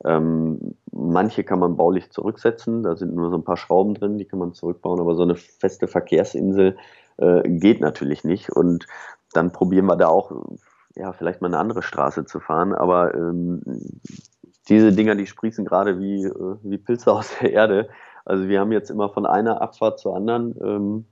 [0.05, 4.25] Ähm, manche kann man baulich zurücksetzen, da sind nur so ein paar Schrauben drin, die
[4.25, 6.77] kann man zurückbauen, aber so eine feste Verkehrsinsel
[7.17, 8.49] äh, geht natürlich nicht.
[8.49, 8.87] Und
[9.33, 10.31] dann probieren wir da auch,
[10.95, 13.61] ja, vielleicht mal eine andere Straße zu fahren, aber ähm,
[14.69, 17.89] diese Dinger, die sprießen gerade wie, äh, wie Pilze aus der Erde.
[18.25, 21.05] Also wir haben jetzt immer von einer Abfahrt zur anderen ähm,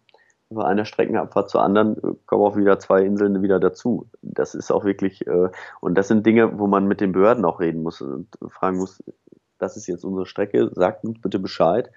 [0.51, 4.09] bei einer Streckenabfahrt zur anderen äh, kommen auch wieder zwei Inseln wieder dazu.
[4.21, 7.59] Das ist auch wirklich, äh, und das sind Dinge, wo man mit den Behörden auch
[7.59, 9.03] reden muss und fragen muss,
[9.57, 11.91] das ist jetzt unsere Strecke, sagt uns bitte Bescheid.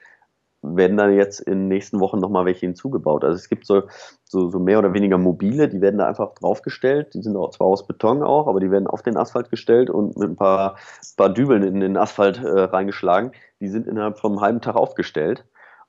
[0.67, 3.23] Werden da jetzt in den nächsten Wochen nochmal welche hinzugebaut?
[3.23, 3.83] Also es gibt so,
[4.25, 7.13] so, so mehr oder weniger mobile, die werden da einfach draufgestellt.
[7.13, 10.17] Die sind auch zwar aus Beton auch, aber die werden auf den Asphalt gestellt und
[10.17, 10.77] mit ein paar,
[11.19, 13.33] paar Dübeln in den Asphalt äh, reingeschlagen.
[13.61, 15.45] Die sind innerhalb von einem halben Tag aufgestellt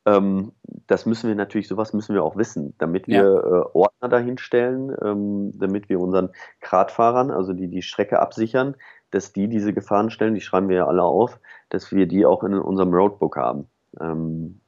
[0.06, 0.52] ähm,
[0.88, 3.24] das müssen wir natürlich, sowas müssen wir auch wissen, damit wir ja.
[3.24, 6.30] äh, Ordner dahinstellen, ähm, damit wir unseren
[6.62, 8.76] Gradfahrern, also die die Strecke absichern,
[9.12, 11.39] dass die diese Gefahrenstellen, die schreiben wir ja alle auf,
[11.70, 13.68] dass wir die auch in unserem Roadbook haben.
[14.00, 14.60] Ähm,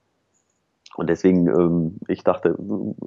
[0.95, 2.58] und deswegen, ähm, ich dachte,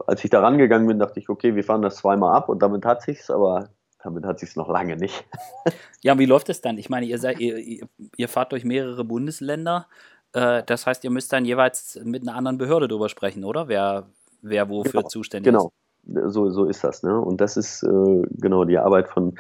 [0.07, 2.85] als ich da rangegangen bin, dachte ich, okay, wir fahren das zweimal ab und damit
[2.85, 3.71] hat sich's, aber
[4.05, 5.25] damit hat sich's noch lange nicht.
[6.03, 6.79] ja, wie läuft es dann?
[6.79, 9.88] Ich meine, ihr, seid, ihr, ihr fahrt durch mehrere Bundesländer.
[10.33, 13.69] Äh, das heißt, ihr müsst dann jeweils mit einer anderen Behörde drüber sprechen, oder?
[13.69, 14.07] Wer,
[14.43, 15.66] wer wofür genau, zuständig genau.
[15.66, 15.73] ist.
[16.05, 17.03] Genau, so, so ist das.
[17.03, 17.19] Ne?
[17.19, 19.38] Und das ist äh, genau die Arbeit von,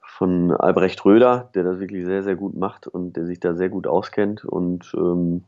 [0.00, 3.68] von Albrecht Röder, der das wirklich sehr, sehr gut macht und der sich da sehr
[3.68, 5.44] gut auskennt und ähm,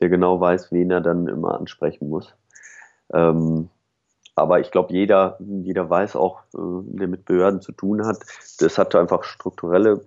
[0.00, 2.34] der genau weiß, wen er dann immer ansprechen muss.
[3.12, 3.70] Ähm,
[4.34, 8.18] aber ich glaube, jeder, jeder weiß auch, äh, der mit Behörden zu tun hat,
[8.60, 10.02] das hat einfach strukturelle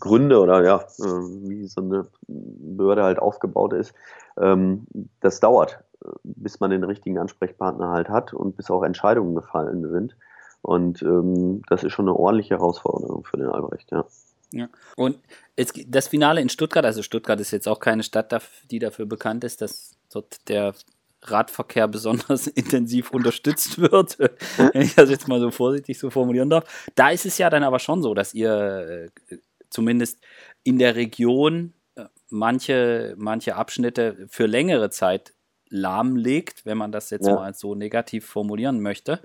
[0.00, 1.02] Gründe oder ja, äh,
[1.48, 3.94] wie so eine Behörde halt aufgebaut ist.
[4.38, 4.86] Ähm,
[5.20, 5.78] das dauert,
[6.24, 10.16] bis man den richtigen Ansprechpartner halt hat und bis auch Entscheidungen gefallen sind.
[10.62, 14.04] Und ähm, das ist schon eine ordentliche Herausforderung für den Albrecht, ja.
[14.52, 14.68] Ja.
[14.96, 15.18] Und
[15.56, 18.34] es, das Finale in Stuttgart, also Stuttgart ist jetzt auch keine Stadt,
[18.70, 20.74] die dafür bekannt ist, dass dort der
[21.22, 24.18] Radverkehr besonders intensiv unterstützt wird,
[24.72, 26.88] wenn ich das jetzt mal so vorsichtig so formulieren darf.
[26.94, 29.36] Da ist es ja dann aber schon so, dass ihr äh,
[29.70, 30.20] zumindest
[30.62, 35.32] in der Region äh, manche, manche Abschnitte für längere Zeit
[35.68, 37.34] lahmlegt, wenn man das jetzt ja.
[37.34, 39.20] mal so negativ formulieren möchte.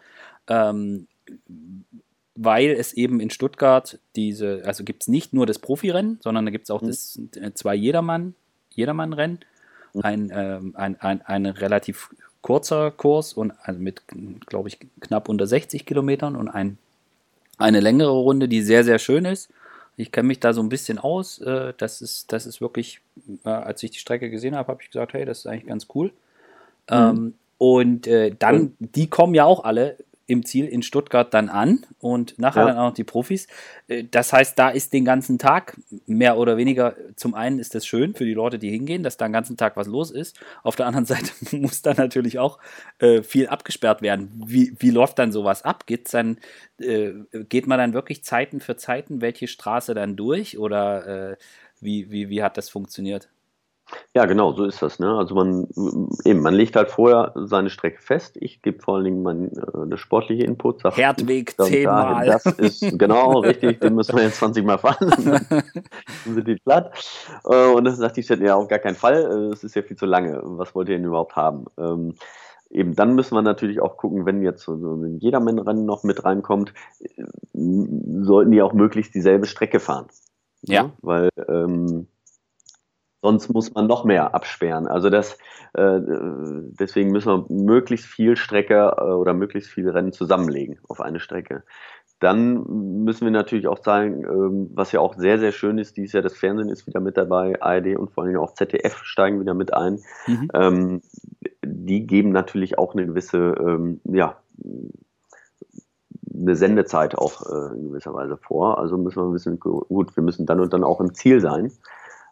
[0.48, 1.08] Ähm,
[2.36, 6.52] weil es eben in Stuttgart diese, also gibt es nicht nur das Profirennen, sondern da
[6.52, 6.88] gibt es auch mhm.
[6.88, 8.36] das äh, zwei Jedermann,
[8.72, 9.40] Jedermann-Rennen,
[9.94, 10.02] mhm.
[10.02, 12.10] ein, ähm, ein, ein, ein relativ
[12.42, 14.04] kurzer Kurs und also mit,
[14.46, 16.78] glaube ich, knapp unter 60 Kilometern und ein,
[17.58, 19.50] eine längere Runde, die sehr, sehr schön ist.
[19.98, 21.40] Ich kenne mich da so ein bisschen aus.
[21.40, 23.02] Äh, das, ist, das ist wirklich,
[23.46, 25.88] äh, als ich die Strecke gesehen habe, habe ich gesagt, hey, das ist eigentlich ganz
[25.94, 26.08] cool.
[26.90, 26.96] Mhm.
[26.96, 31.86] Ähm, und äh, dann, die kommen ja auch alle im Ziel in Stuttgart dann an
[32.00, 32.68] und nachher ja.
[32.70, 33.48] dann auch noch die Profis.
[33.88, 37.86] Äh, das heißt, da ist den ganzen Tag mehr oder weniger, zum einen ist das
[37.86, 40.40] schön für die Leute, die hingehen, dass da den ganzen Tag was los ist.
[40.64, 42.60] Auf der anderen Seite muss da natürlich auch
[43.00, 44.32] äh, viel abgesperrt werden.
[44.46, 45.86] Wie, wie läuft dann sowas ab?
[45.86, 46.38] Geht's dann,
[46.80, 47.12] äh,
[47.50, 51.38] geht man dann wirklich Zeiten für Zeiten, welche Straße dann durch oder äh,
[51.82, 53.30] wie, wie, wie hat das funktioniert?
[54.14, 55.00] Ja, genau, so ist das.
[55.00, 55.14] Ne?
[55.14, 55.68] Also man
[56.24, 58.38] eben, man legt halt vorher seine Strecke fest.
[58.40, 60.82] Ich gebe vor allen Dingen mein äh, sportliche Input.
[60.82, 62.26] Sag, Herdweg zehnmal.
[62.26, 65.10] Das ist genau richtig, den müssen wir jetzt 20 Mal fahren.
[65.50, 66.94] dann sind die platt.
[67.46, 69.98] Äh, und dann sagt die Stadt, ja, auf gar keinen Fall, es ist ja viel
[69.98, 70.40] zu lange.
[70.44, 71.66] Was wollt ihr denn überhaupt haben?
[71.78, 72.16] Ähm,
[72.70, 76.74] eben dann müssen wir natürlich auch gucken, wenn jetzt so ein Jedermann-Rennen noch mit reinkommt,
[77.00, 80.08] äh, sollten die auch möglichst dieselbe Strecke fahren.
[80.62, 80.84] Ja.
[80.84, 82.08] ja weil ähm,
[83.26, 84.86] Sonst muss man noch mehr absperren.
[84.86, 85.40] Also das,
[85.74, 91.20] äh, deswegen müssen wir möglichst viel Strecke äh, oder möglichst viele Rennen zusammenlegen auf eine
[91.20, 91.64] Strecke.
[92.20, 96.14] Dann müssen wir natürlich auch sagen, ähm, was ja auch sehr, sehr schön ist, dieses
[96.14, 99.56] Jahr das Fernsehen ist wieder mit dabei, ARD und vor allem auch ZDF steigen wieder
[99.56, 100.00] mit ein.
[100.28, 100.52] Mhm.
[100.54, 101.02] Ähm,
[101.66, 104.38] die geben natürlich auch eine gewisse, ähm, ja,
[106.32, 108.78] eine Sendezeit auch äh, in gewisser Weise vor.
[108.78, 111.72] Also müssen wir ein bisschen, gut, wir müssen dann und dann auch im Ziel sein.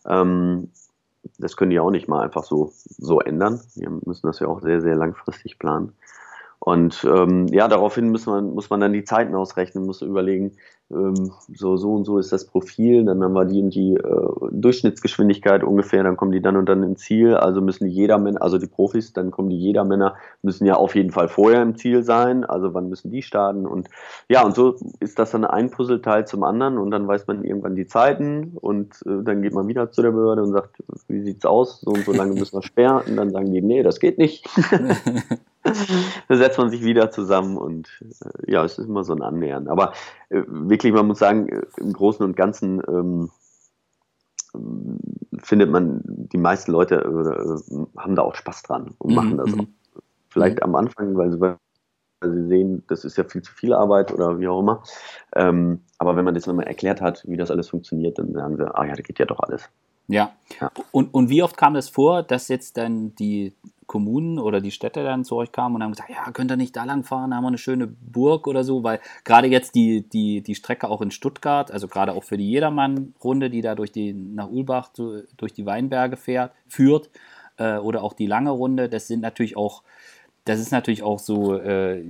[0.06, 0.69] Ähm,
[1.38, 3.62] das können die auch nicht mal einfach so, so ändern.
[3.76, 5.94] Wir müssen das ja auch sehr, sehr langfristig planen.
[6.60, 10.56] Und ähm, ja, daraufhin muss man, muss man dann die Zeiten ausrechnen, muss überlegen,
[11.53, 15.63] so, so und so ist das Profil, dann haben wir die und die äh, Durchschnittsgeschwindigkeit
[15.63, 18.67] ungefähr, dann kommen die dann und dann ins Ziel, also müssen die Jedermänner, also die
[18.67, 22.73] Profis, dann kommen die Jedermänner, müssen ja auf jeden Fall vorher im Ziel sein, also
[22.73, 23.65] wann müssen die starten?
[23.65, 23.89] Und
[24.29, 26.77] ja, und so ist das dann ein Puzzleteil zum anderen.
[26.77, 28.53] Und dann weiß man irgendwann die Zeiten.
[28.56, 31.91] Und äh, dann geht man wieder zu der Behörde und sagt, wie sieht's aus, so
[31.91, 33.03] und so lange müssen wir sperren.
[33.08, 34.47] Und dann sagen die, nee, das geht nicht.
[36.27, 37.58] da setzt man sich wieder zusammen.
[37.58, 39.67] Und äh, ja, es ist immer so ein Annähern.
[39.67, 39.93] Aber
[40.48, 43.30] wirklich, man muss sagen, äh, im Großen und Ganzen ähm,
[45.39, 49.52] findet man, die meisten Leute äh, haben da auch Spaß dran und mhm, machen das
[49.52, 49.62] mhm.
[49.62, 49.65] auch.
[50.30, 50.63] Vielleicht mhm.
[50.63, 51.58] am Anfang, weil sie, weil
[52.22, 54.84] sie sehen, das ist ja viel zu viel Arbeit oder wie auch immer.
[55.36, 58.76] Ähm, aber wenn man das nochmal erklärt hat, wie das alles funktioniert, dann sagen sie,
[58.76, 59.69] ah ja, das geht ja doch alles.
[60.08, 60.34] Ja.
[60.60, 60.72] ja.
[60.92, 63.54] Und, und wie oft kam es das vor, dass jetzt dann die
[63.88, 66.76] Kommunen oder die Städte dann zu euch kamen und haben gesagt, ja, könnt ihr nicht
[66.76, 70.08] da lang fahren, da haben wir eine schöne Burg oder so, weil gerade jetzt die,
[70.08, 73.92] die, die Strecke auch in Stuttgart, also gerade auch für die Jedermann-Runde, die da durch
[73.92, 77.10] die, nach Ulbach durch die Weinberge fährt, führt,
[77.58, 79.84] äh, oder auch die lange Runde, das sind natürlich auch
[80.46, 82.04] das ist natürlich auch so, äh,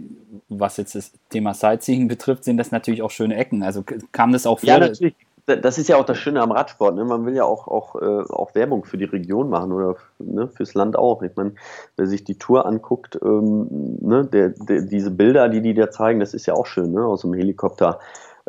[0.49, 3.62] was jetzt das Thema Sightseeing betrifft, sind das natürlich auch schöne Ecken.
[3.62, 4.69] Also kam das auch vor?
[4.69, 5.13] Ja, natürlich
[5.45, 6.95] das ist ja auch das Schöne am Radsport.
[6.95, 7.03] Ne?
[7.03, 10.73] Man will ja auch, auch, äh, auch Werbung für die Region machen oder ne, fürs
[10.73, 11.21] Land auch.
[11.21, 11.53] Ich meine,
[11.97, 16.19] wer sich die Tour anguckt, ähm, ne, der, der, diese Bilder, die die da zeigen,
[16.19, 17.06] das ist ja auch schön, ne?
[17.06, 17.99] aus dem Helikopter.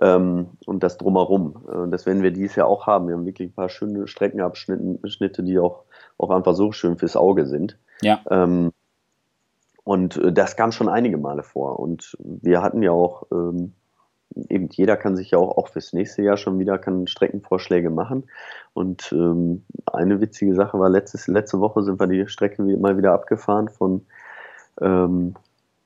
[0.00, 1.56] ähm, und das drumherum.
[1.68, 3.08] Äh, das werden wir dieses Jahr auch haben.
[3.08, 5.84] Wir haben wirklich ein paar schöne Streckenabschnitte, die auch,
[6.18, 7.78] auch einfach so schön fürs Auge sind.
[8.02, 8.20] Ja.
[8.30, 8.72] Ähm,
[9.84, 11.78] und äh, das kam schon einige Male vor.
[11.78, 13.72] Und wir hatten ja auch, ähm,
[14.48, 18.24] eben jeder kann sich ja auch, auch fürs nächste Jahr schon wieder kann Streckenvorschläge machen.
[18.72, 23.12] Und ähm, eine witzige Sache war, letztes, letzte Woche sind wir die Strecke mal wieder
[23.12, 24.04] abgefahren von
[24.80, 25.34] ähm,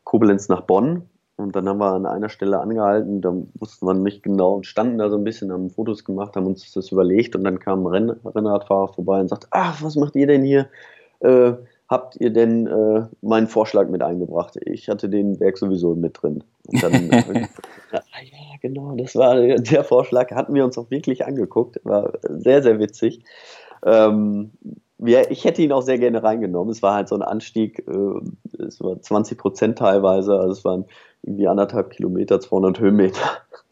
[0.04, 1.02] Koblenz nach Bonn.
[1.36, 4.98] Und dann haben wir an einer Stelle angehalten, da wussten wir nicht genau und standen
[4.98, 7.86] da so ein bisschen, haben Fotos gemacht, haben uns das überlegt und dann kam ein
[7.86, 10.68] Renn Rennradfahrer vorbei und sagt, ach, was macht ihr denn hier?
[11.20, 11.52] Äh,
[11.88, 14.58] habt ihr denn äh, meinen Vorschlag mit eingebracht?
[14.64, 16.44] Ich hatte den Werk sowieso mit drin.
[16.66, 17.46] Und dann, äh,
[17.92, 18.00] ja,
[18.60, 23.24] genau, das war der Vorschlag, hatten wir uns auch wirklich angeguckt, war sehr, sehr witzig.
[23.84, 24.50] Ähm,
[24.98, 26.72] ja, ich hätte ihn auch sehr gerne reingenommen.
[26.72, 30.84] Es war halt so ein Anstieg, äh, es war 20 Prozent teilweise, also es waren
[31.22, 33.20] irgendwie anderthalb Kilometer, 200 Höhenmeter.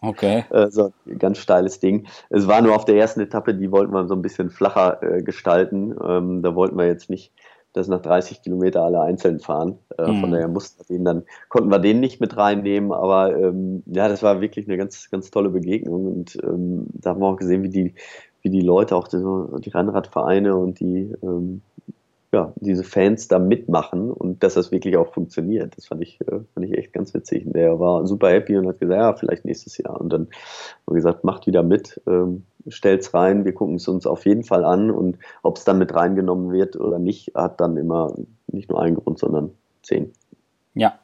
[0.03, 0.45] Okay.
[0.51, 2.07] Also ein ganz steiles Ding.
[2.31, 5.23] Es war nur auf der ersten Etappe, die wollten wir so ein bisschen flacher äh,
[5.23, 5.95] gestalten.
[6.07, 7.33] Ähm, da wollten wir jetzt nicht,
[7.77, 9.79] dass nach 30 Kilometer alle einzeln fahren.
[9.99, 10.21] Äh, mhm.
[10.21, 14.09] Von daher mussten wir den dann, konnten wir den nicht mit reinnehmen, aber ähm, ja,
[14.09, 17.63] das war wirklich eine ganz, ganz tolle Begegnung und ähm, da haben wir auch gesehen,
[17.63, 17.95] wie die,
[18.41, 19.19] wie die Leute, auch die,
[19.61, 21.61] die Rennradvereine und die ähm,
[22.37, 25.75] ja, diese Fans da mitmachen und dass das wirklich auch funktioniert.
[25.77, 27.47] Das fand ich, äh, fand ich echt ganz witzig.
[27.47, 29.99] Und der war super happy und hat gesagt, ja, vielleicht nächstes Jahr.
[29.99, 30.29] Und dann haben
[30.87, 34.65] wir gesagt, macht wieder mit, ähm, stellt's rein, wir gucken es uns auf jeden Fall
[34.65, 38.15] an und ob es dann mit reingenommen wird oder nicht, hat dann immer
[38.49, 39.51] nicht nur einen Grund, sondern
[39.83, 40.13] zehn.
[40.75, 40.99] Ja.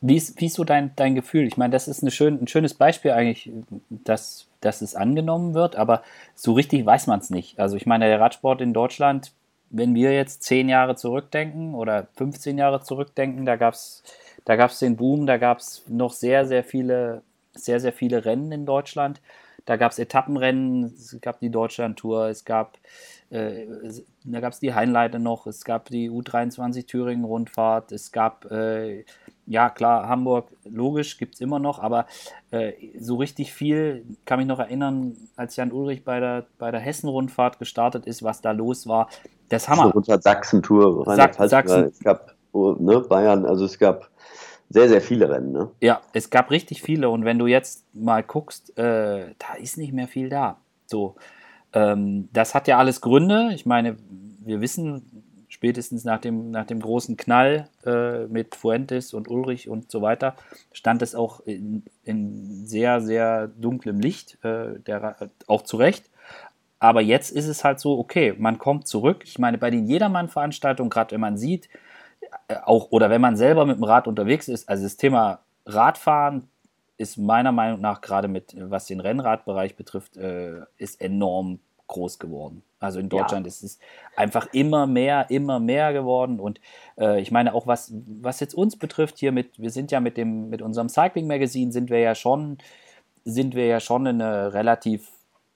[0.00, 1.46] Wie ist, wie ist so dein, dein Gefühl?
[1.46, 3.50] Ich meine, das ist eine schön, ein schönes Beispiel eigentlich,
[3.90, 6.02] dass, dass es angenommen wird, aber
[6.34, 7.58] so richtig weiß man es nicht.
[7.58, 9.32] Also ich meine, der Radsport in Deutschland
[9.70, 14.02] wenn wir jetzt zehn Jahre zurückdenken oder 15 Jahre zurückdenken, da gab es
[14.46, 18.52] da gab's den Boom, da gab es noch sehr, sehr viele, sehr, sehr viele Rennen
[18.52, 19.20] in Deutschland.
[19.64, 22.78] Da gab es Etappenrennen, es gab die Deutschland-Tour, es gab,
[23.30, 23.66] äh,
[24.22, 29.04] da gab es die Heinleite noch, es gab die U23 Thüringen-Rundfahrt, es gab, äh,
[29.46, 32.06] ja klar, Hamburg, logisch, gibt es immer noch, aber
[32.50, 36.80] äh, so richtig viel, kann mich noch erinnern, als Jan Ulrich bei der, bei der
[36.80, 39.08] Hessen-Rundfahrt gestartet ist, was da los war.
[39.48, 39.94] Das Hammer.
[39.94, 41.48] Unter Sachsen-Tour, Sachsen.
[41.48, 41.84] Sachsen.
[41.84, 44.10] Es gab oh, ne, Bayern, also es gab
[44.68, 45.52] sehr, sehr viele Rennen.
[45.52, 45.70] Ne?
[45.80, 49.92] Ja, es gab richtig viele und wenn du jetzt mal guckst, äh, da ist nicht
[49.92, 50.58] mehr viel da.
[50.86, 51.14] So,
[51.72, 53.50] ähm, das hat ja alles Gründe.
[53.54, 53.96] Ich meine,
[54.44, 55.24] wir wissen
[55.66, 60.36] spätestens nach dem, nach dem großen Knall äh, mit Fuentes und Ulrich und so weiter,
[60.72, 65.16] stand es auch in, in sehr, sehr dunklem Licht, äh, der,
[65.48, 66.08] auch zu Recht.
[66.78, 69.24] Aber jetzt ist es halt so, okay, man kommt zurück.
[69.24, 71.68] Ich meine, bei den Jedermann-Veranstaltungen, gerade wenn man sieht,
[72.46, 76.46] äh, auch oder wenn man selber mit dem Rad unterwegs ist, also das Thema Radfahren
[76.96, 82.62] ist meiner Meinung nach gerade mit, was den Rennradbereich betrifft, äh, ist enorm groß geworden.
[82.86, 83.48] Also in Deutschland ja.
[83.48, 83.78] ist es
[84.16, 86.40] einfach immer mehr, immer mehr geworden.
[86.40, 86.60] Und
[86.98, 90.16] äh, ich meine auch, was, was jetzt uns betrifft, hier mit, wir sind ja mit
[90.16, 92.58] dem, mit unserem Cycling Magazine sind wir ja schon,
[93.24, 95.10] sind wir ja schon eine relativ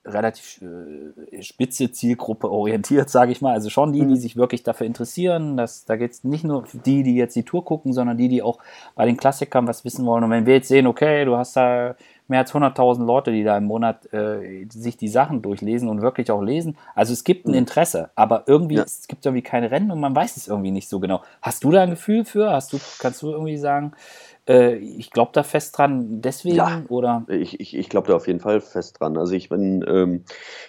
[0.05, 3.53] relativ äh, spitze Zielgruppe orientiert, sage ich mal.
[3.53, 4.17] Also schon die, die mhm.
[4.17, 5.57] sich wirklich dafür interessieren.
[5.57, 8.43] Das, da geht es nicht nur die, die jetzt die Tour gucken, sondern die, die
[8.43, 8.59] auch
[8.95, 10.25] bei den Klassikern was wissen wollen.
[10.25, 11.97] Und wenn wir jetzt sehen, okay, du hast da
[12.31, 16.31] mehr als 100.000 Leute, die da im Monat äh, sich die Sachen durchlesen und wirklich
[16.31, 16.79] auch lesen.
[16.95, 17.59] Also es gibt ein mhm.
[17.59, 18.85] Interesse, aber irgendwie ja.
[18.85, 21.23] es gibt irgendwie keine Rennen und man weiß es irgendwie nicht so genau.
[21.43, 22.51] Hast du da ein Gefühl für?
[22.51, 23.93] Hast du, kannst du irgendwie sagen,
[24.49, 27.25] äh, ich glaube da fest dran, deswegen ja, oder?
[27.29, 29.19] Ich, ich, ich glaube da auf jeden Fall fest dran.
[29.19, 30.25] Also ich bin, ähm,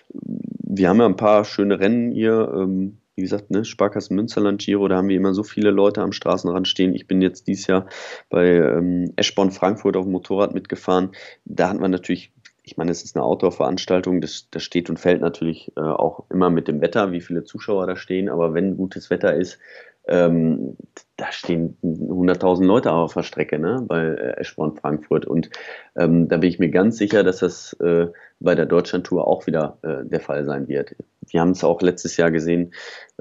[0.09, 2.51] wir haben ja ein paar schöne Rennen hier.
[2.53, 6.11] Ähm, wie gesagt, ne, Sparkassen Münsterland Giro, da haben wir immer so viele Leute am
[6.11, 6.95] Straßenrand stehen.
[6.95, 7.87] Ich bin jetzt dieses Jahr
[8.29, 11.11] bei ähm, Eschborn Frankfurt auf dem Motorrad mitgefahren.
[11.45, 12.31] Da hat man natürlich
[12.63, 16.49] ich meine, es ist eine Outdoor-Veranstaltung, das, das steht und fällt natürlich äh, auch immer
[16.51, 19.57] mit dem Wetter, wie viele Zuschauer da stehen, aber wenn gutes Wetter ist,
[20.07, 20.77] ähm,
[21.17, 25.25] da stehen 100.000 Leute auf der Strecke ne, bei äh, Eschborn Frankfurt.
[25.25, 25.49] Und
[25.95, 28.07] ähm, da bin ich mir ganz sicher, dass das äh,
[28.39, 30.95] bei der Deutschlandtour auch wieder äh, der Fall sein wird.
[31.27, 32.73] Wir haben es auch letztes Jahr gesehen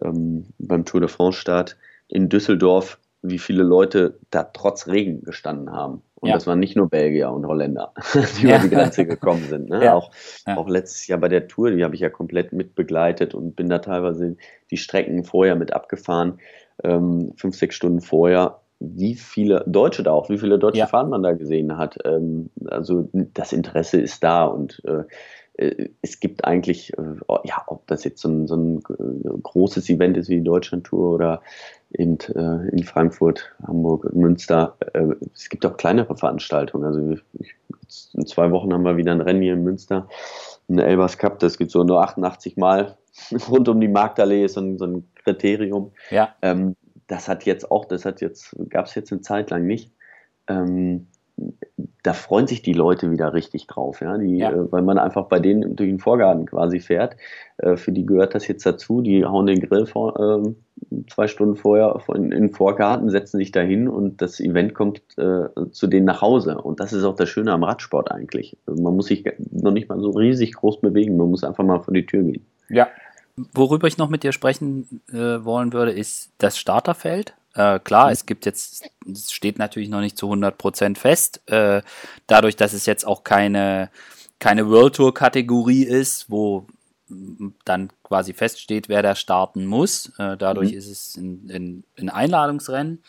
[0.03, 1.77] ähm, beim Tour de France-Start
[2.09, 6.03] in Düsseldorf, wie viele Leute da trotz Regen gestanden haben.
[6.15, 6.35] Und ja.
[6.35, 7.93] das waren nicht nur Belgier und Holländer,
[8.41, 8.57] die ja.
[8.57, 9.69] über die Grenze gekommen sind.
[9.69, 9.85] Ne?
[9.85, 9.95] Ja.
[9.95, 10.11] Auch,
[10.47, 13.69] auch letztes Jahr bei der Tour, die habe ich ja komplett mit begleitet und bin
[13.69, 14.37] da teilweise
[14.71, 16.41] die Strecken vorher mit abgefahren
[16.83, 20.87] ähm, fünf, sechs Stunden vorher, wie viele Deutsche da auch, wie viele deutsche ja.
[20.87, 21.99] Fahnen man da gesehen hat.
[22.05, 25.05] Ähm, also das Interesse ist da und äh
[26.03, 30.17] es gibt eigentlich, äh, ja, ob das jetzt so ein, so ein, äh, großes Event
[30.17, 31.43] ist wie die Deutschlandtour oder
[31.93, 36.85] eben äh, in Frankfurt, Hamburg, Münster, äh, es gibt auch kleinere Veranstaltungen.
[36.85, 37.23] Also
[38.15, 40.09] in zwei Wochen haben wir wieder ein Rennen hier in Münster,
[40.69, 42.97] ein Elbers Cup, das gibt so nur 88 Mal
[43.51, 45.93] rund um die Marktallee, ist so ein, so ein Kriterium.
[46.11, 46.35] Ja.
[46.43, 49.93] Ähm, das hat jetzt auch, das hat jetzt, gab es jetzt eine Zeit lang nicht.
[52.03, 54.51] Da freuen sich die Leute wieder richtig drauf, ja, die, Ja.
[54.51, 57.17] Äh, weil man einfach bei denen durch den Vorgarten quasi fährt.
[57.59, 59.03] Äh, für die gehört das jetzt dazu.
[59.03, 60.57] Die hauen den Grill vor, ähm,
[61.09, 65.49] zwei Stunden vorher in, in den Vorgarten, setzen sich dahin und das Event kommt äh,
[65.71, 66.59] zu denen nach Hause.
[66.59, 68.57] Und das ist auch das Schöne am Radsport eigentlich.
[68.67, 71.81] Also man muss sich noch nicht mal so riesig groß bewegen, man muss einfach mal
[71.81, 72.45] vor die Tür gehen.
[72.69, 72.89] Ja.
[73.55, 77.35] Worüber ich noch mit dir sprechen äh, wollen würde, ist das Starterfeld.
[77.55, 81.83] Äh, klar, es gibt jetzt, es steht natürlich noch nicht zu 100% fest, äh,
[82.27, 83.91] dadurch, dass es jetzt auch keine,
[84.39, 86.67] keine World Tour Kategorie ist, wo
[87.65, 90.13] dann quasi feststeht, wer da starten muss.
[90.19, 90.79] Äh, dadurch Mhm.
[90.79, 93.03] ist es ein, ein, ein Einladungsrennen.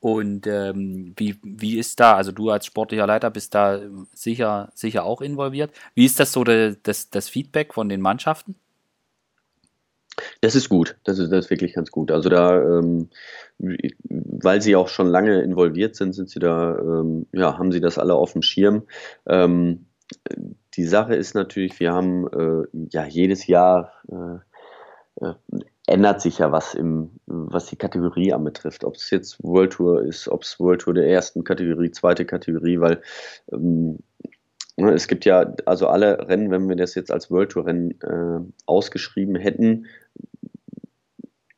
[0.00, 3.80] Und ähm, wie, wie ist da, also du als sportlicher Leiter bist da
[4.14, 5.72] sicher, sicher auch involviert.
[5.94, 8.54] Wie ist das so de, das, das Feedback von den Mannschaften?
[10.40, 12.10] Das ist gut, das ist, das ist wirklich ganz gut.
[12.10, 13.08] Also da, ähm,
[13.58, 17.98] weil sie auch schon lange involviert sind, sind sie da, ähm, ja, haben sie das
[17.98, 18.82] alle auf dem Schirm.
[19.26, 19.86] Ähm,
[20.74, 25.34] die Sache ist natürlich, wir haben äh, ja jedes Jahr äh, äh,
[25.86, 28.84] ändert sich ja was im, was die Kategorie anbetrifft.
[28.84, 32.78] Ob es jetzt World Tour ist, ob es World Tour der ersten Kategorie, zweite Kategorie,
[32.78, 33.00] weil
[33.50, 33.98] ähm,
[34.86, 38.40] es gibt ja, also alle Rennen, wenn wir das jetzt als World Tour Rennen äh,
[38.66, 39.86] ausgeschrieben hätten,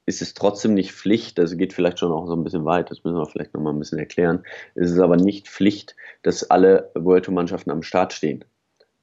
[0.07, 3.05] ist es trotzdem nicht Pflicht, das geht vielleicht schon auch so ein bisschen weit, das
[3.05, 4.43] müssen wir vielleicht nochmal ein bisschen erklären,
[4.75, 8.45] es ist aber nicht Pflicht, dass alle World Tour Mannschaften am Start stehen.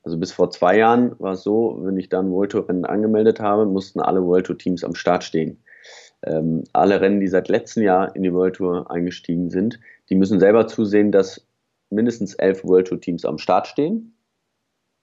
[0.03, 2.85] Also bis vor zwei Jahren war es so, wenn ich da ein World Tour Rennen
[2.85, 5.63] angemeldet habe, mussten alle World Tour Teams am Start stehen.
[6.23, 10.39] Ähm, alle Rennen, die seit letztem Jahr in die World Tour eingestiegen sind, die müssen
[10.39, 11.46] selber zusehen, dass
[11.89, 14.15] mindestens elf World Tour Teams am Start stehen.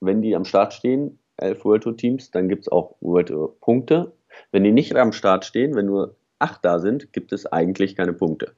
[0.01, 3.59] Wenn die am Start stehen, elf World Tour Teams, dann gibt es auch World Tour
[3.59, 4.13] Punkte.
[4.51, 8.13] Wenn die nicht am Start stehen, wenn nur acht da sind, gibt es eigentlich keine
[8.13, 8.53] Punkte.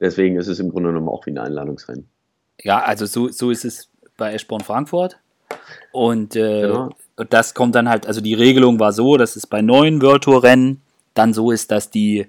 [0.00, 2.08] Deswegen ist es im Grunde genommen auch wie ein Einladungsrennen.
[2.60, 5.18] Ja, also so, so ist es bei Eschborn Frankfurt.
[5.92, 6.90] Und, äh, Genau.
[7.16, 10.24] und das kommt dann halt, also die Regelung war so, dass es bei neuen World
[10.24, 10.82] Tour Rennen
[11.14, 12.26] dann so ist, dass die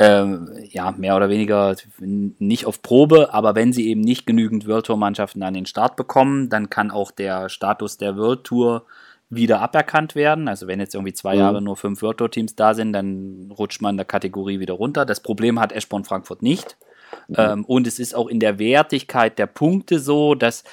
[0.00, 4.86] ähm, ja mehr oder weniger nicht auf Probe, aber wenn sie eben nicht genügend World
[4.86, 8.86] Tour Mannschaften an den Start bekommen, dann kann auch der Status der World Tour
[9.28, 10.48] wieder aberkannt werden.
[10.48, 11.40] Also wenn jetzt irgendwie zwei Mhm.
[11.40, 14.74] Jahre nur fünf World Tour Teams da sind, dann rutscht man in der Kategorie wieder
[14.74, 15.04] runter.
[15.04, 16.78] Das Problem hat Eschborn Frankfurt nicht.
[17.36, 20.64] Ähm, und es ist auch in der Wertigkeit der Punkte so, dass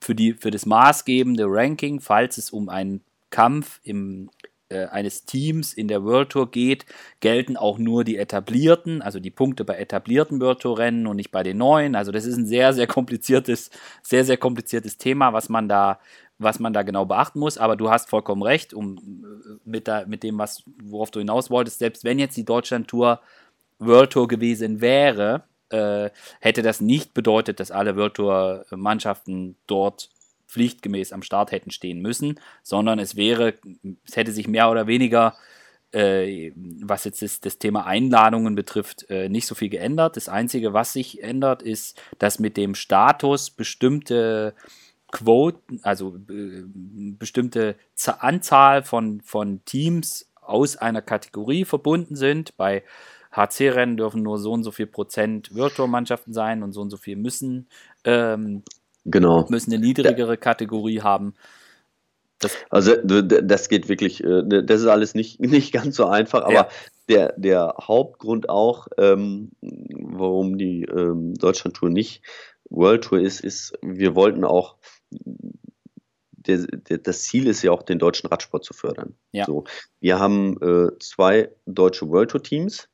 [0.00, 4.30] für, die, für das maßgebende Ranking, falls es um einen Kampf im,
[4.70, 6.84] äh, eines Teams in der World Tour geht,
[7.20, 11.30] gelten auch nur die etablierten, also die Punkte bei etablierten World Tour Rennen und nicht
[11.30, 11.94] bei den neuen.
[11.94, 13.70] Also das ist ein sehr, sehr kompliziertes,
[14.02, 16.00] sehr, sehr kompliziertes Thema, was man da,
[16.38, 17.58] was man da genau beachten muss.
[17.58, 21.50] Aber du hast vollkommen recht, um äh, mit, der, mit dem, was, worauf du hinaus
[21.50, 23.20] wolltest, selbst wenn jetzt die Deutschland Tour
[23.78, 26.10] World Tour gewesen wäre, äh,
[26.40, 30.10] hätte das nicht bedeutet, dass alle World Tour Mannschaften dort
[30.48, 33.54] pflichtgemäß am Start hätten stehen müssen, sondern es wäre,
[34.04, 35.34] es hätte sich mehr oder weniger,
[35.92, 40.16] äh, was jetzt das, das Thema Einladungen betrifft, äh, nicht so viel geändert.
[40.16, 44.54] Das Einzige, was sich ändert, ist, dass mit dem Status bestimmte
[45.10, 52.56] Quoten, also äh, bestimmte Z Anzahl von, von Teams aus einer Kategorie verbunden sind.
[52.56, 52.82] Bei
[53.32, 57.16] HC-Rennen dürfen nur so und so viel Prozent Virtual-Mannschaften sein und so und so viel
[57.16, 57.68] müssen,
[58.04, 58.62] ähm,
[59.10, 59.46] Genau.
[59.48, 61.34] müssen eine niedrigere Kategorie haben.
[62.38, 66.52] Das, Also das geht wirklich, äh, das ist alles nicht, nicht ganz so einfach, aber
[66.52, 66.68] Ja.
[67.08, 72.22] der, der Hauptgrund auch, ähm, warum die ähm, Deutschland-Tour nicht
[72.70, 74.76] World Tour ist, ist, wir wollten auch,
[75.10, 79.14] der, der, das Ziel ist ja auch, den deutschen Radsport zu fördern.
[79.32, 79.46] Ja.
[79.46, 79.64] So,
[80.00, 82.88] wir haben äh, zwei deutsche World Tour Teams,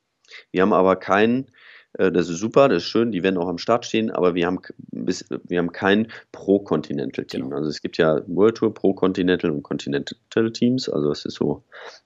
[0.52, 1.50] wir haben aber keinen,
[1.96, 4.60] das ist super, das ist schön, die werden auch am Start stehen, aber wir haben,
[4.90, 7.44] wir haben kein Pro-Continental-Team.
[7.44, 7.56] Genau.
[7.56, 11.62] Also es gibt ja World Tour, Pro-Continental und Continental-Teams, also es ist so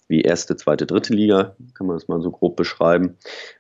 [0.07, 3.17] wie erste, zweite, dritte Liga, kann man das mal so grob beschreiben.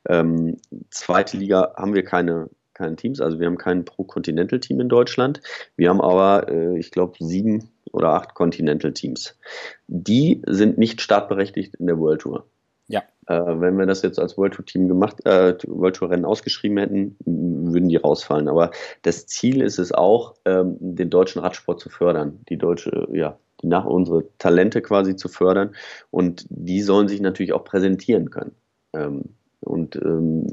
[0.07, 0.59] Ähm,
[0.91, 5.41] zweite Liga haben wir keine, keine Teams, also wir haben kein Pro-Continental-Team in Deutschland.
[5.77, 9.39] Wir haben aber, äh, ich glaube, sieben oder acht Continental-Teams.
[9.87, 12.47] Die sind nicht startberechtigt in der World Tour.
[12.89, 13.03] Ja.
[13.27, 16.79] Äh, wenn wir das jetzt als World Tour Team gemacht, äh, World Tour Rennen ausgeschrieben
[16.79, 18.49] hätten, würden die rausfallen.
[18.49, 18.71] Aber
[19.03, 23.67] das Ziel ist es auch, ähm, den deutschen Radsport zu fördern, die deutsche, ja, die
[23.67, 25.75] nach unsere Talente quasi zu fördern
[26.11, 28.55] und die sollen sich natürlich auch präsentieren können.
[28.95, 29.25] Ähm,
[29.61, 30.47] und ähm,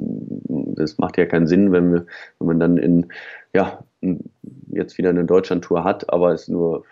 [0.75, 2.05] das macht ja keinen Sinn, wenn wir,
[2.39, 3.07] wenn man dann in
[3.53, 3.83] ja,
[4.67, 6.83] jetzt wieder eine Deutschland-Tour hat, aber es nur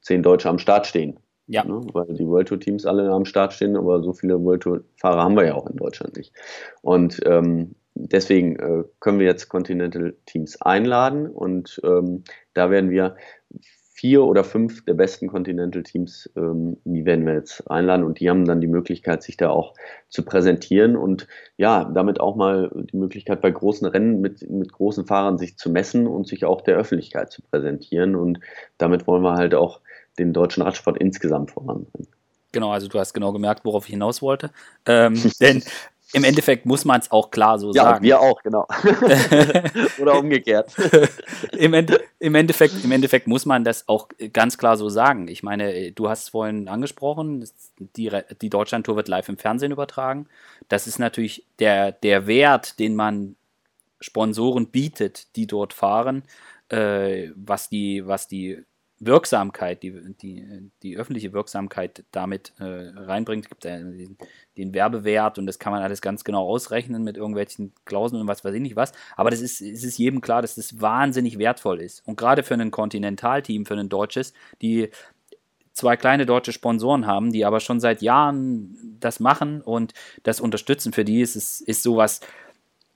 [0.00, 1.18] zehn Deutsche am Start stehen.
[1.46, 1.64] Ja.
[1.64, 1.80] Ne?
[1.92, 5.22] Weil die World Tour Teams alle am Start stehen, aber so viele World Tour Fahrer
[5.22, 6.32] haben wir ja auch in Deutschland nicht.
[6.82, 12.24] Und ähm, deswegen äh, können wir jetzt Continental Teams einladen und ähm,
[12.54, 13.16] da werden wir
[13.94, 18.28] vier oder fünf der besten Continental Teams, ähm, die werden wir jetzt einladen und die
[18.28, 19.74] haben dann die Möglichkeit, sich da auch
[20.08, 25.06] zu präsentieren und ja, damit auch mal die Möglichkeit bei großen Rennen mit, mit großen
[25.06, 28.40] Fahrern sich zu messen und sich auch der Öffentlichkeit zu präsentieren und
[28.76, 29.80] damit wollen wir halt auch
[30.18, 32.08] den deutschen Radsport insgesamt voranbringen.
[32.52, 34.50] Genau, also du hast genau gemerkt, worauf ich hinaus wollte.
[34.86, 35.62] Ähm, denn
[36.14, 38.04] im Endeffekt muss man es auch klar so ja, sagen.
[38.04, 38.66] Ja, wir auch, genau.
[39.98, 40.70] Oder umgekehrt.
[41.56, 45.28] Im, Ende, Im, Endeffekt, Im Endeffekt muss man das auch ganz klar so sagen.
[45.28, 47.48] Ich meine, du hast es vorhin angesprochen,
[47.96, 48.10] die,
[48.42, 50.26] die Deutschland-Tour wird live im Fernsehen übertragen.
[50.68, 53.36] Das ist natürlich der, der Wert, den man
[54.00, 56.24] Sponsoren bietet, die dort fahren,
[56.68, 58.62] äh, was, die, was die
[59.04, 63.44] Wirksamkeit, die, die, die öffentliche Wirksamkeit damit äh, reinbringt.
[63.44, 64.16] Es gibt den,
[64.56, 68.44] den, Werbewert und das kann man alles ganz genau ausrechnen mit irgendwelchen Klauseln und was
[68.44, 68.92] weiß ich nicht was.
[69.16, 72.06] Aber das ist, es ist jedem klar, dass das wahnsinnig wertvoll ist.
[72.06, 74.90] Und gerade für ein Kontinentalteam, für ein deutsches, die
[75.72, 80.92] zwei kleine deutsche Sponsoren haben, die aber schon seit Jahren das machen und das unterstützen,
[80.92, 82.20] für die ist es ist sowas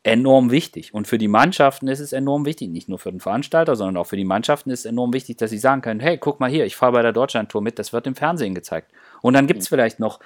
[0.07, 0.94] enorm wichtig.
[0.94, 4.07] Und für die Mannschaften ist es enorm wichtig, nicht nur für den Veranstalter, sondern auch
[4.07, 6.64] für die Mannschaften ist es enorm wichtig, dass sie sagen können, hey, guck mal hier,
[6.64, 8.92] ich fahre bei der Deutschlandtour mit, das wird im Fernsehen gezeigt.
[9.20, 10.20] Und dann gibt es vielleicht noch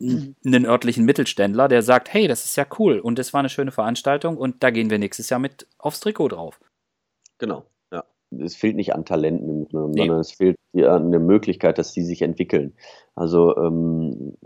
[0.00, 3.70] einen örtlichen Mittelständler, der sagt, hey, das ist ja cool und das war eine schöne
[3.70, 6.58] Veranstaltung und da gehen wir nächstes Jahr mit aufs Trikot drauf.
[7.38, 8.02] Genau, ja.
[8.40, 10.00] Es fehlt nicht an Talenten, nee.
[10.00, 12.72] sondern es fehlt an der Möglichkeit, dass die sich entwickeln.
[13.14, 14.36] Also ähm,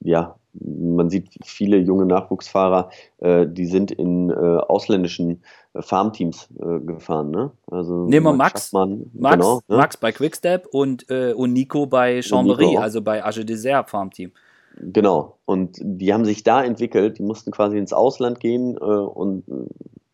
[0.00, 5.42] ja, man sieht viele junge Nachwuchsfahrer, äh, die sind in äh, ausländischen
[5.74, 7.30] äh, Farmteams äh, gefahren.
[7.30, 7.50] Ne?
[7.70, 9.76] Also Nehmen wir Max, Max, genau, ne?
[9.76, 14.32] Max bei Quickstep und, äh, und Nico bei Chambéry, also bei Age Desert Farmteam.
[14.76, 19.44] Genau, und die haben sich da entwickelt, die mussten quasi ins Ausland gehen und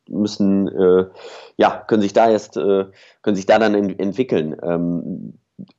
[0.08, 0.68] müssen,
[1.56, 4.56] ja, können sich da erst, können sich da dann entwickeln.
[4.60, 5.34] Ähm,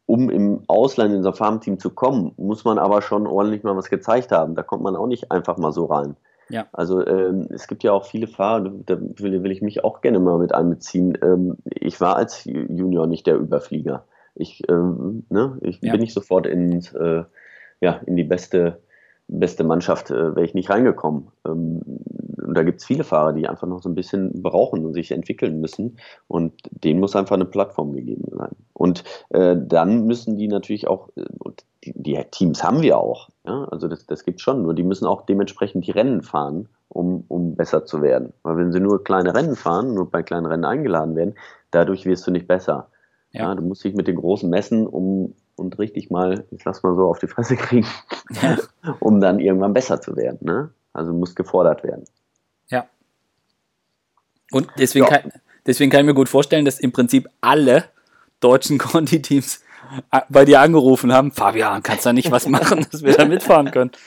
[0.09, 3.77] um im Ausland in so ein Farmteam zu kommen, muss man aber schon ordentlich mal
[3.77, 4.55] was gezeigt haben.
[4.55, 6.15] Da kommt man auch nicht einfach mal so rein.
[6.49, 6.65] Ja.
[6.73, 10.19] Also ähm, es gibt ja auch viele Fahrer, da will, will, ich mich auch gerne
[10.19, 11.15] mal mit einbeziehen.
[11.21, 14.03] Ähm, ich war als Junior nicht der Überflieger.
[14.33, 15.91] Ich, ähm, ne, ich ja.
[15.91, 17.23] bin nicht sofort in, äh,
[17.79, 18.81] ja, in die beste,
[19.29, 21.27] beste Mannschaft, äh, wäre ich nicht reingekommen.
[21.45, 21.81] Ähm,
[22.49, 25.11] und da gibt es viele Fahrer, die einfach noch so ein bisschen brauchen und sich
[25.11, 25.97] entwickeln müssen.
[26.27, 28.51] Und denen muss einfach eine Plattform gegeben sein.
[28.73, 31.25] Und äh, dann müssen die natürlich auch, äh,
[31.83, 33.29] die, die, Teams haben wir auch.
[33.45, 33.65] Ja?
[33.65, 37.55] Also das, das gibt schon, nur die müssen auch dementsprechend die Rennen fahren, um, um
[37.55, 38.33] besser zu werden.
[38.43, 41.35] Weil wenn sie nur kleine Rennen fahren, nur bei kleinen Rennen eingeladen werden,
[41.71, 42.87] dadurch wirst du nicht besser.
[43.31, 43.49] Ja.
[43.49, 46.95] ja du musst dich mit den Großen messen, um und richtig mal, ich lass mal
[46.95, 47.87] so auf die Fresse kriegen,
[48.41, 48.57] ja.
[48.99, 50.39] um dann irgendwann besser zu werden.
[50.41, 50.69] Ne?
[50.93, 52.05] Also muss gefordert werden.
[54.51, 55.17] Und deswegen, ja.
[55.17, 55.31] kann,
[55.65, 57.85] deswegen kann ich mir gut vorstellen, dass im Prinzip alle
[58.39, 59.63] deutschen Conti-Teams
[60.11, 63.25] äh, bei dir angerufen haben, Fabian, kannst du da nicht was machen, dass wir da
[63.25, 63.91] mitfahren können?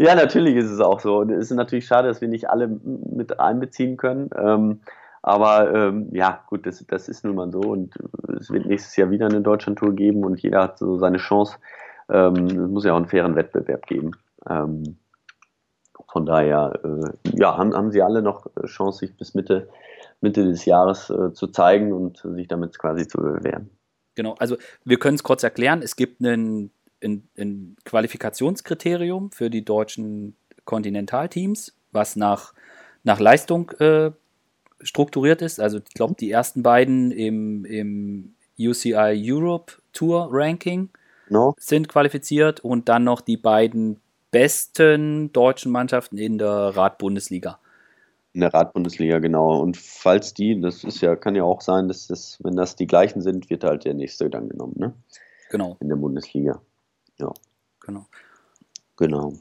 [0.00, 1.18] Ja, natürlich ist es auch so.
[1.18, 4.28] Und es ist natürlich schade, dass wir nicht alle mit einbeziehen können.
[4.36, 4.80] Ähm,
[5.26, 7.58] aber ähm, ja, gut, das, das ist nun mal so.
[7.58, 7.98] Und
[8.38, 11.56] es wird nächstes Jahr wieder eine Deutschland-Tour geben und jeder hat so seine Chance.
[12.08, 14.12] Ähm, es muss ja auch einen fairen Wettbewerb geben.
[14.48, 14.98] Ähm,
[16.08, 19.68] von daher, äh, ja, haben, haben sie alle noch äh, Chance, sich bis Mitte,
[20.20, 23.70] Mitte des Jahres äh, zu zeigen und sich damit quasi zu bewähren.
[24.14, 25.82] Genau, also wir können es kurz erklären.
[25.82, 26.70] Es gibt ein,
[27.02, 32.54] ein, ein Qualifikationskriterium für die deutschen Kontinentalteams, was nach,
[33.02, 34.12] nach Leistung äh,
[34.80, 35.60] strukturiert ist.
[35.60, 40.90] Also ich glaube, die ersten beiden im, im UCI Europe Tour Ranking
[41.28, 41.54] no.
[41.58, 44.00] sind qualifiziert und dann noch die beiden
[44.30, 47.58] besten deutschen Mannschaften in der Radbundesliga.
[48.32, 49.60] In der Radbundesliga, genau.
[49.60, 52.86] Und falls die, das ist ja, kann ja auch sein, dass das, wenn das die
[52.86, 54.94] gleichen sind, wird halt der nächste dann genommen, ne?
[55.50, 55.76] Genau.
[55.80, 56.60] In der Bundesliga.
[57.18, 57.32] Ja.
[57.80, 58.06] Genau.
[58.96, 59.32] Genau.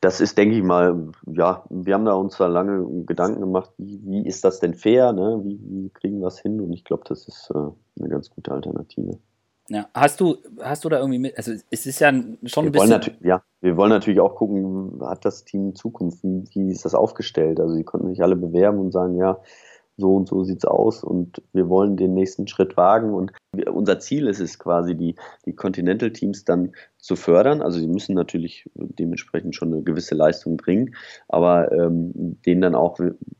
[0.00, 4.00] Das ist, denke ich mal, ja, wir haben da uns da lange Gedanken gemacht, wie,
[4.04, 5.40] wie ist das denn fair, ne?
[5.42, 6.60] Wie, wie kriegen wir das hin?
[6.60, 7.58] Und ich glaube, das ist äh,
[8.00, 9.18] eine ganz gute Alternative.
[9.70, 12.82] Ja, hast du, hast du da irgendwie mit, also es ist ja schon ein wir
[12.82, 13.16] bisschen.
[13.22, 17.58] ja, wir wollen natürlich auch gucken, hat das Team Zukunft, wie, wie ist das aufgestellt?
[17.58, 19.40] Also die konnten sich alle bewerben und sagen, ja,
[19.96, 23.14] so und so sieht es aus und wir wollen den nächsten Schritt wagen.
[23.14, 23.32] Und
[23.72, 25.14] unser Ziel ist es quasi, die,
[25.46, 27.62] die Continental-Teams dann zu fördern.
[27.62, 30.94] Also sie müssen natürlich dementsprechend schon eine gewisse Leistung bringen,
[31.28, 32.98] aber ähm, denen dann auch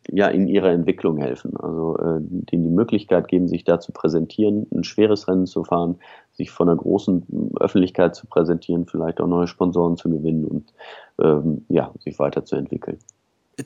[0.09, 1.57] ja, in ihrer Entwicklung helfen.
[1.57, 5.97] Also äh, denen die Möglichkeit geben, sich da zu präsentieren, ein schweres Rennen zu fahren,
[6.33, 10.73] sich von einer großen Öffentlichkeit zu präsentieren, vielleicht auch neue Sponsoren zu gewinnen und
[11.21, 12.99] ähm, ja, sich weiterzuentwickeln.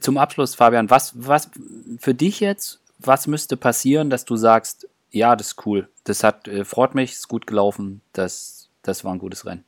[0.00, 1.50] Zum Abschluss, Fabian, was, was
[1.98, 6.48] für dich jetzt, was müsste passieren, dass du sagst, ja, das ist cool, das hat,
[6.48, 9.64] äh, freut mich, ist gut gelaufen, das, das war ein gutes Rennen?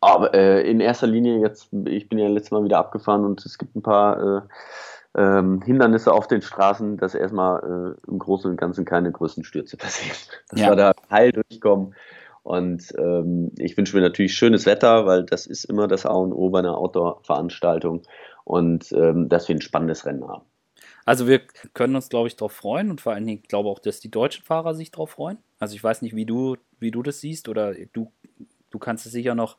[0.00, 3.58] Aber äh, in erster Linie jetzt, ich bin ja letztes Mal wieder abgefahren und es
[3.58, 4.40] gibt ein paar äh,
[5.16, 9.76] ähm, Hindernisse auf den Straßen, dass erstmal äh, im Großen und Ganzen keine größten Stürze
[9.76, 10.16] passieren.
[10.50, 10.68] Dass ja.
[10.68, 11.94] wir da heil durchkommen.
[12.44, 16.32] Und ähm, ich wünsche mir natürlich schönes Wetter, weil das ist immer das A und
[16.32, 18.02] O bei einer Outdoor-Veranstaltung
[18.48, 20.44] und ähm, dass wir ein spannendes Rennen haben.
[21.04, 21.40] Also wir
[21.72, 24.44] können uns, glaube ich, darauf freuen und vor allen Dingen glaube auch, dass die deutschen
[24.44, 25.38] Fahrer sich darauf freuen.
[25.58, 28.12] Also ich weiß nicht, wie du, wie du das siehst oder du,
[28.70, 29.56] du kannst es sicher noch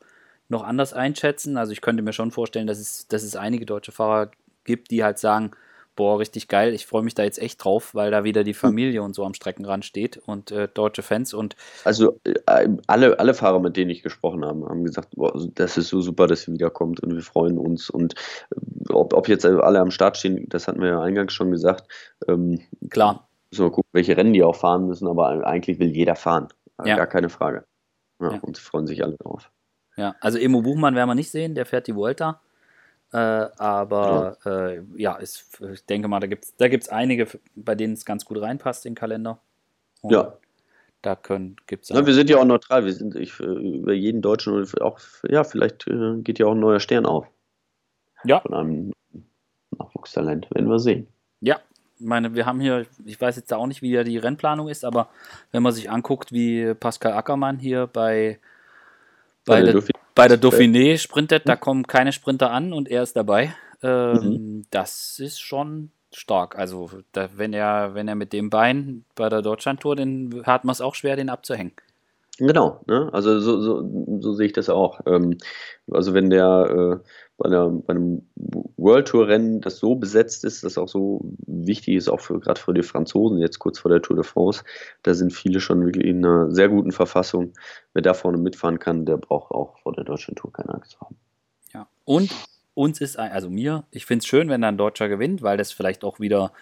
[0.50, 1.56] noch anders einschätzen.
[1.56, 4.30] Also ich könnte mir schon vorstellen, dass es, dass es einige deutsche Fahrer
[4.64, 5.52] gibt, die halt sagen,
[6.00, 8.58] boah, richtig geil, ich freue mich da jetzt echt drauf, weil da wieder die hm.
[8.58, 13.34] Familie und so am Streckenrand steht und äh, deutsche Fans und also äh, alle, alle
[13.34, 16.54] Fahrer, mit denen ich gesprochen habe, haben gesagt, boah, das ist so super, dass sie
[16.54, 18.14] wiederkommt und wir freuen uns und
[18.50, 21.86] äh, ob, ob jetzt alle am Start stehen, das hatten wir ja eingangs schon gesagt.
[22.26, 23.28] Ähm, Klar.
[23.50, 26.48] Müssen wir gucken, welche Rennen die auch fahren müssen, aber eigentlich will jeder fahren.
[26.82, 26.96] Ja.
[26.96, 27.66] Gar keine Frage.
[28.22, 28.38] Ja, ja.
[28.40, 29.50] Und sie freuen sich alle drauf.
[29.98, 32.40] Ja, also Emo Buchmann werden wir nicht sehen, der fährt die Vuelta.
[33.12, 33.16] Äh,
[33.58, 37.74] aber ja, äh, ja ist, ich denke mal, da gibt es da gibt's einige, bei
[37.74, 39.40] denen es ganz gut reinpasst in den Kalender.
[40.02, 40.36] Und ja.
[41.02, 41.16] Da
[41.66, 41.88] gibt es.
[41.88, 42.84] Ja, wir sind ja auch neutral.
[42.84, 46.80] Wir sind ich, über jeden Deutschen auch, ja, vielleicht äh, geht ja auch ein neuer
[46.80, 47.26] Stern auf.
[48.24, 48.40] Ja.
[48.40, 48.92] Von einem
[49.78, 50.50] Nachwuchstalent.
[50.50, 51.06] Werden wir sehen.
[51.40, 51.58] Ja,
[51.98, 54.84] ich meine, wir haben hier, ich weiß jetzt auch nicht, wie ja die Rennplanung ist,
[54.84, 55.08] aber
[55.52, 58.38] wenn man sich anguckt, wie Pascal Ackermann hier bei
[59.46, 59.82] bei, der,
[60.20, 63.54] bei der Dauphiné sprintet, da kommen keine Sprinter an und er ist dabei.
[63.82, 64.66] Ähm, mhm.
[64.70, 66.58] Das ist schon stark.
[66.58, 70.72] Also, da, wenn, er, wenn er mit dem Bein bei der Deutschlandtour, dann hat man
[70.72, 71.72] es auch schwer, den abzuhängen.
[72.36, 73.08] Genau, ne?
[73.12, 75.00] also so, so, so sehe ich das auch.
[75.06, 75.38] Ähm,
[75.90, 77.08] also wenn der äh,
[77.40, 78.22] bei, einer, bei, einem
[78.76, 82.60] World Tour Rennen, das so besetzt ist, das auch so wichtig ist, auch für gerade
[82.60, 84.62] für die Franzosen, jetzt kurz vor der Tour de France,
[85.02, 87.54] da sind viele schon wirklich in einer sehr guten Verfassung.
[87.94, 91.16] Wer da vorne mitfahren kann, der braucht auch vor der deutschen Tour keine Angst haben.
[91.72, 92.30] Ja, und
[92.74, 95.72] uns ist, also mir, ich finde es schön, wenn da ein Deutscher gewinnt, weil das
[95.72, 96.52] vielleicht auch wieder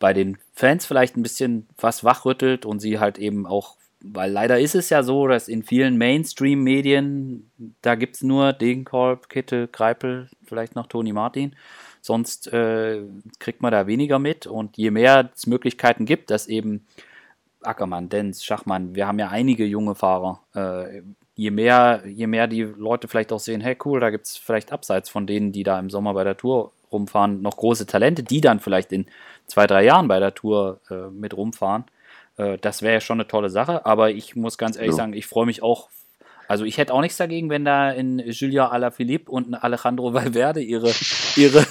[0.00, 4.58] bei den Fans vielleicht ein bisschen was wachrüttelt und sie halt eben auch weil leider
[4.58, 7.50] ist es ja so, dass in vielen Mainstream-Medien,
[7.82, 11.54] da gibt es nur Degenkolb, Kittel, Greipel, vielleicht noch Toni Martin.
[12.00, 13.02] Sonst äh,
[13.38, 14.46] kriegt man da weniger mit.
[14.46, 16.86] Und je mehr es Möglichkeiten gibt, dass eben
[17.62, 21.02] Ackermann, Denz, Schachmann, wir haben ja einige junge Fahrer, äh,
[21.34, 24.72] je, mehr, je mehr die Leute vielleicht auch sehen, hey cool, da gibt es vielleicht
[24.72, 28.40] abseits von denen, die da im Sommer bei der Tour rumfahren, noch große Talente, die
[28.40, 29.04] dann vielleicht in
[29.46, 31.84] zwei, drei Jahren bei der Tour äh, mit rumfahren
[32.40, 34.96] äh, das wäre ja schon eine tolle Sache, aber ich muss ganz ehrlich ja.
[34.96, 35.90] sagen, ich freue mich auch.
[36.48, 40.90] Also ich hätte auch nichts dagegen, wenn da in Julia Alaphilippe und Alejandro Valverde ihre,
[41.36, 41.64] ihre,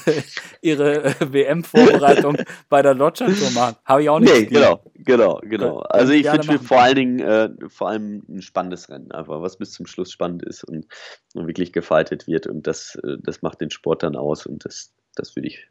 [0.61, 2.37] ihre WM-Vorbereitung
[2.69, 3.75] bei der Deutschlandtour machen.
[3.83, 4.33] Habe ich auch nicht.
[4.33, 5.79] Nee, genau, genau, genau.
[5.79, 9.57] Also ich wünsche mir vor allen Dingen äh, vor allem ein spannendes Rennen, einfach was
[9.57, 10.87] bis zum Schluss spannend ist und,
[11.33, 14.93] und wirklich gefaltet wird und das, äh, das macht den Sport dann aus und das,
[15.13, 15.67] das würde ich,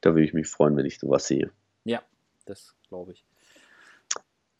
[0.00, 1.52] da würde ich mich freuen, wenn ich sowas sehe.
[1.84, 2.02] Ja,
[2.46, 3.24] das glaube ich.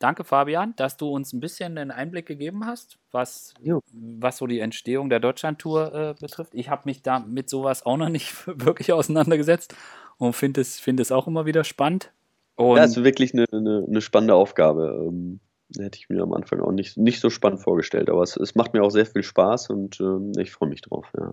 [0.01, 3.53] Danke, Fabian, dass du uns ein bisschen einen Einblick gegeben hast, was,
[3.93, 6.55] was so die Entstehung der Deutschlandtour äh, betrifft.
[6.55, 9.75] Ich habe mich da mit sowas auch noch nicht wirklich auseinandergesetzt
[10.17, 12.11] und finde es, find es auch immer wieder spannend.
[12.55, 15.05] Und ja, es ist wirklich eine, eine, eine spannende Aufgabe.
[15.07, 15.39] Ähm,
[15.77, 18.73] hätte ich mir am Anfang auch nicht, nicht so spannend vorgestellt, aber es, es macht
[18.73, 21.13] mir auch sehr viel Spaß und ähm, ich freue mich drauf.
[21.15, 21.31] Ja.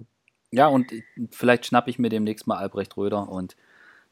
[0.51, 0.93] ja, und
[1.31, 3.57] vielleicht schnappe ich mir demnächst mal Albrecht Röder und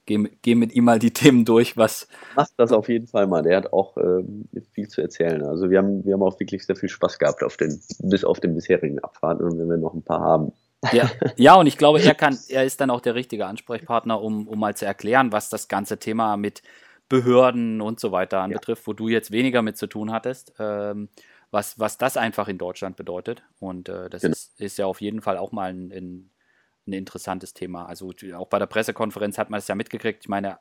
[0.06, 2.08] gehe geh mit ihm mal die Themen durch, was.
[2.34, 3.42] Mach das auf jeden Fall mal.
[3.42, 5.42] Der hat auch ähm, viel zu erzählen.
[5.42, 8.40] Also wir haben, wir haben auch wirklich sehr viel Spaß gehabt auf den, bis auf
[8.40, 10.52] den bisherigen Abfahrten und wenn wir noch ein paar haben.
[10.92, 14.46] Ja, ja, und ich glaube, er kann, er ist dann auch der richtige Ansprechpartner, um,
[14.48, 16.62] um mal zu erklären, was das ganze Thema mit
[17.08, 18.86] Behörden und so weiter anbetrifft, ja.
[18.88, 20.54] wo du jetzt weniger mit zu tun hattest.
[20.58, 21.08] Ähm,
[21.50, 23.42] was, was das einfach in Deutschland bedeutet.
[23.60, 24.32] Und äh, das genau.
[24.32, 26.30] ist, ist ja auf jeden Fall auch mal ein, ein
[26.86, 27.86] ein interessantes Thema.
[27.86, 30.24] Also auch bei der Pressekonferenz hat man es ja mitgekriegt.
[30.24, 30.58] Ich meine,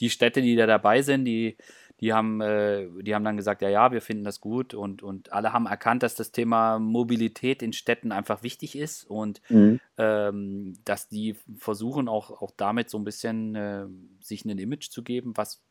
[0.00, 1.56] die Städte, die da dabei sind, die,
[2.00, 5.32] die, haben, äh, die haben dann gesagt, ja, ja, wir finden das gut und, und
[5.32, 9.80] alle haben erkannt, dass das Thema Mobilität in Städten einfach wichtig ist und mhm.
[9.98, 13.86] ähm, dass die versuchen auch, auch damit so ein bisschen äh,
[14.20, 15.62] sich ein Image zu geben, was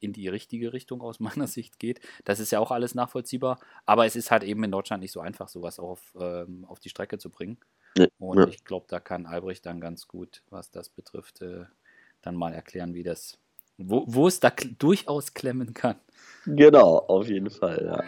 [0.00, 2.00] in die richtige Richtung aus meiner Sicht geht.
[2.24, 3.58] Das ist ja auch alles nachvollziehbar.
[3.84, 6.88] Aber es ist halt eben in Deutschland nicht so einfach, sowas auf, ähm, auf die
[6.88, 7.58] Strecke zu bringen.
[7.96, 8.46] Ja, Und ja.
[8.46, 11.66] ich glaube, da kann Albrecht dann ganz gut, was das betrifft, äh,
[12.22, 13.38] dann mal erklären, wie das,
[13.78, 15.96] wo, wo es da durchaus klemmen kann.
[16.46, 18.04] Genau, auf jeden Fall, ja.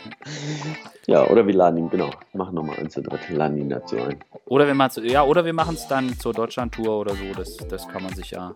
[1.06, 4.22] Ja, oder wir laden ihn, genau, machen nochmal eins zu dritt, laden ihn dazu ein.
[4.46, 7.88] Oder wir machen ja, oder wir machen es dann zur Deutschland-Tour oder so, das, das
[7.88, 8.54] kann man sich ja,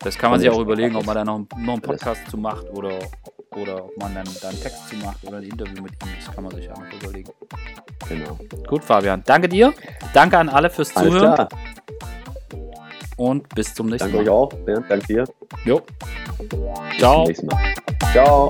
[0.00, 2.68] das kann man sich auch überlegen, ob man da noch, noch einen Podcast zu macht
[2.70, 2.98] oder,
[3.54, 6.34] oder ob man dann, dann einen Text zu macht oder ein Interview mit ihm, das
[6.34, 7.30] kann man sich ja noch überlegen.
[8.08, 8.38] Genau.
[8.66, 9.72] Gut, Fabian, danke dir,
[10.12, 11.46] danke an alle fürs Zuhören.
[13.20, 14.24] Und bis zum nächsten danke Mal.
[14.24, 15.24] Danke euch auch, Bernd, danke dir.
[15.66, 15.82] Jo.
[16.98, 17.26] Ciao.
[17.26, 17.74] Bis zum nächsten Mal.
[18.12, 18.48] Ciao.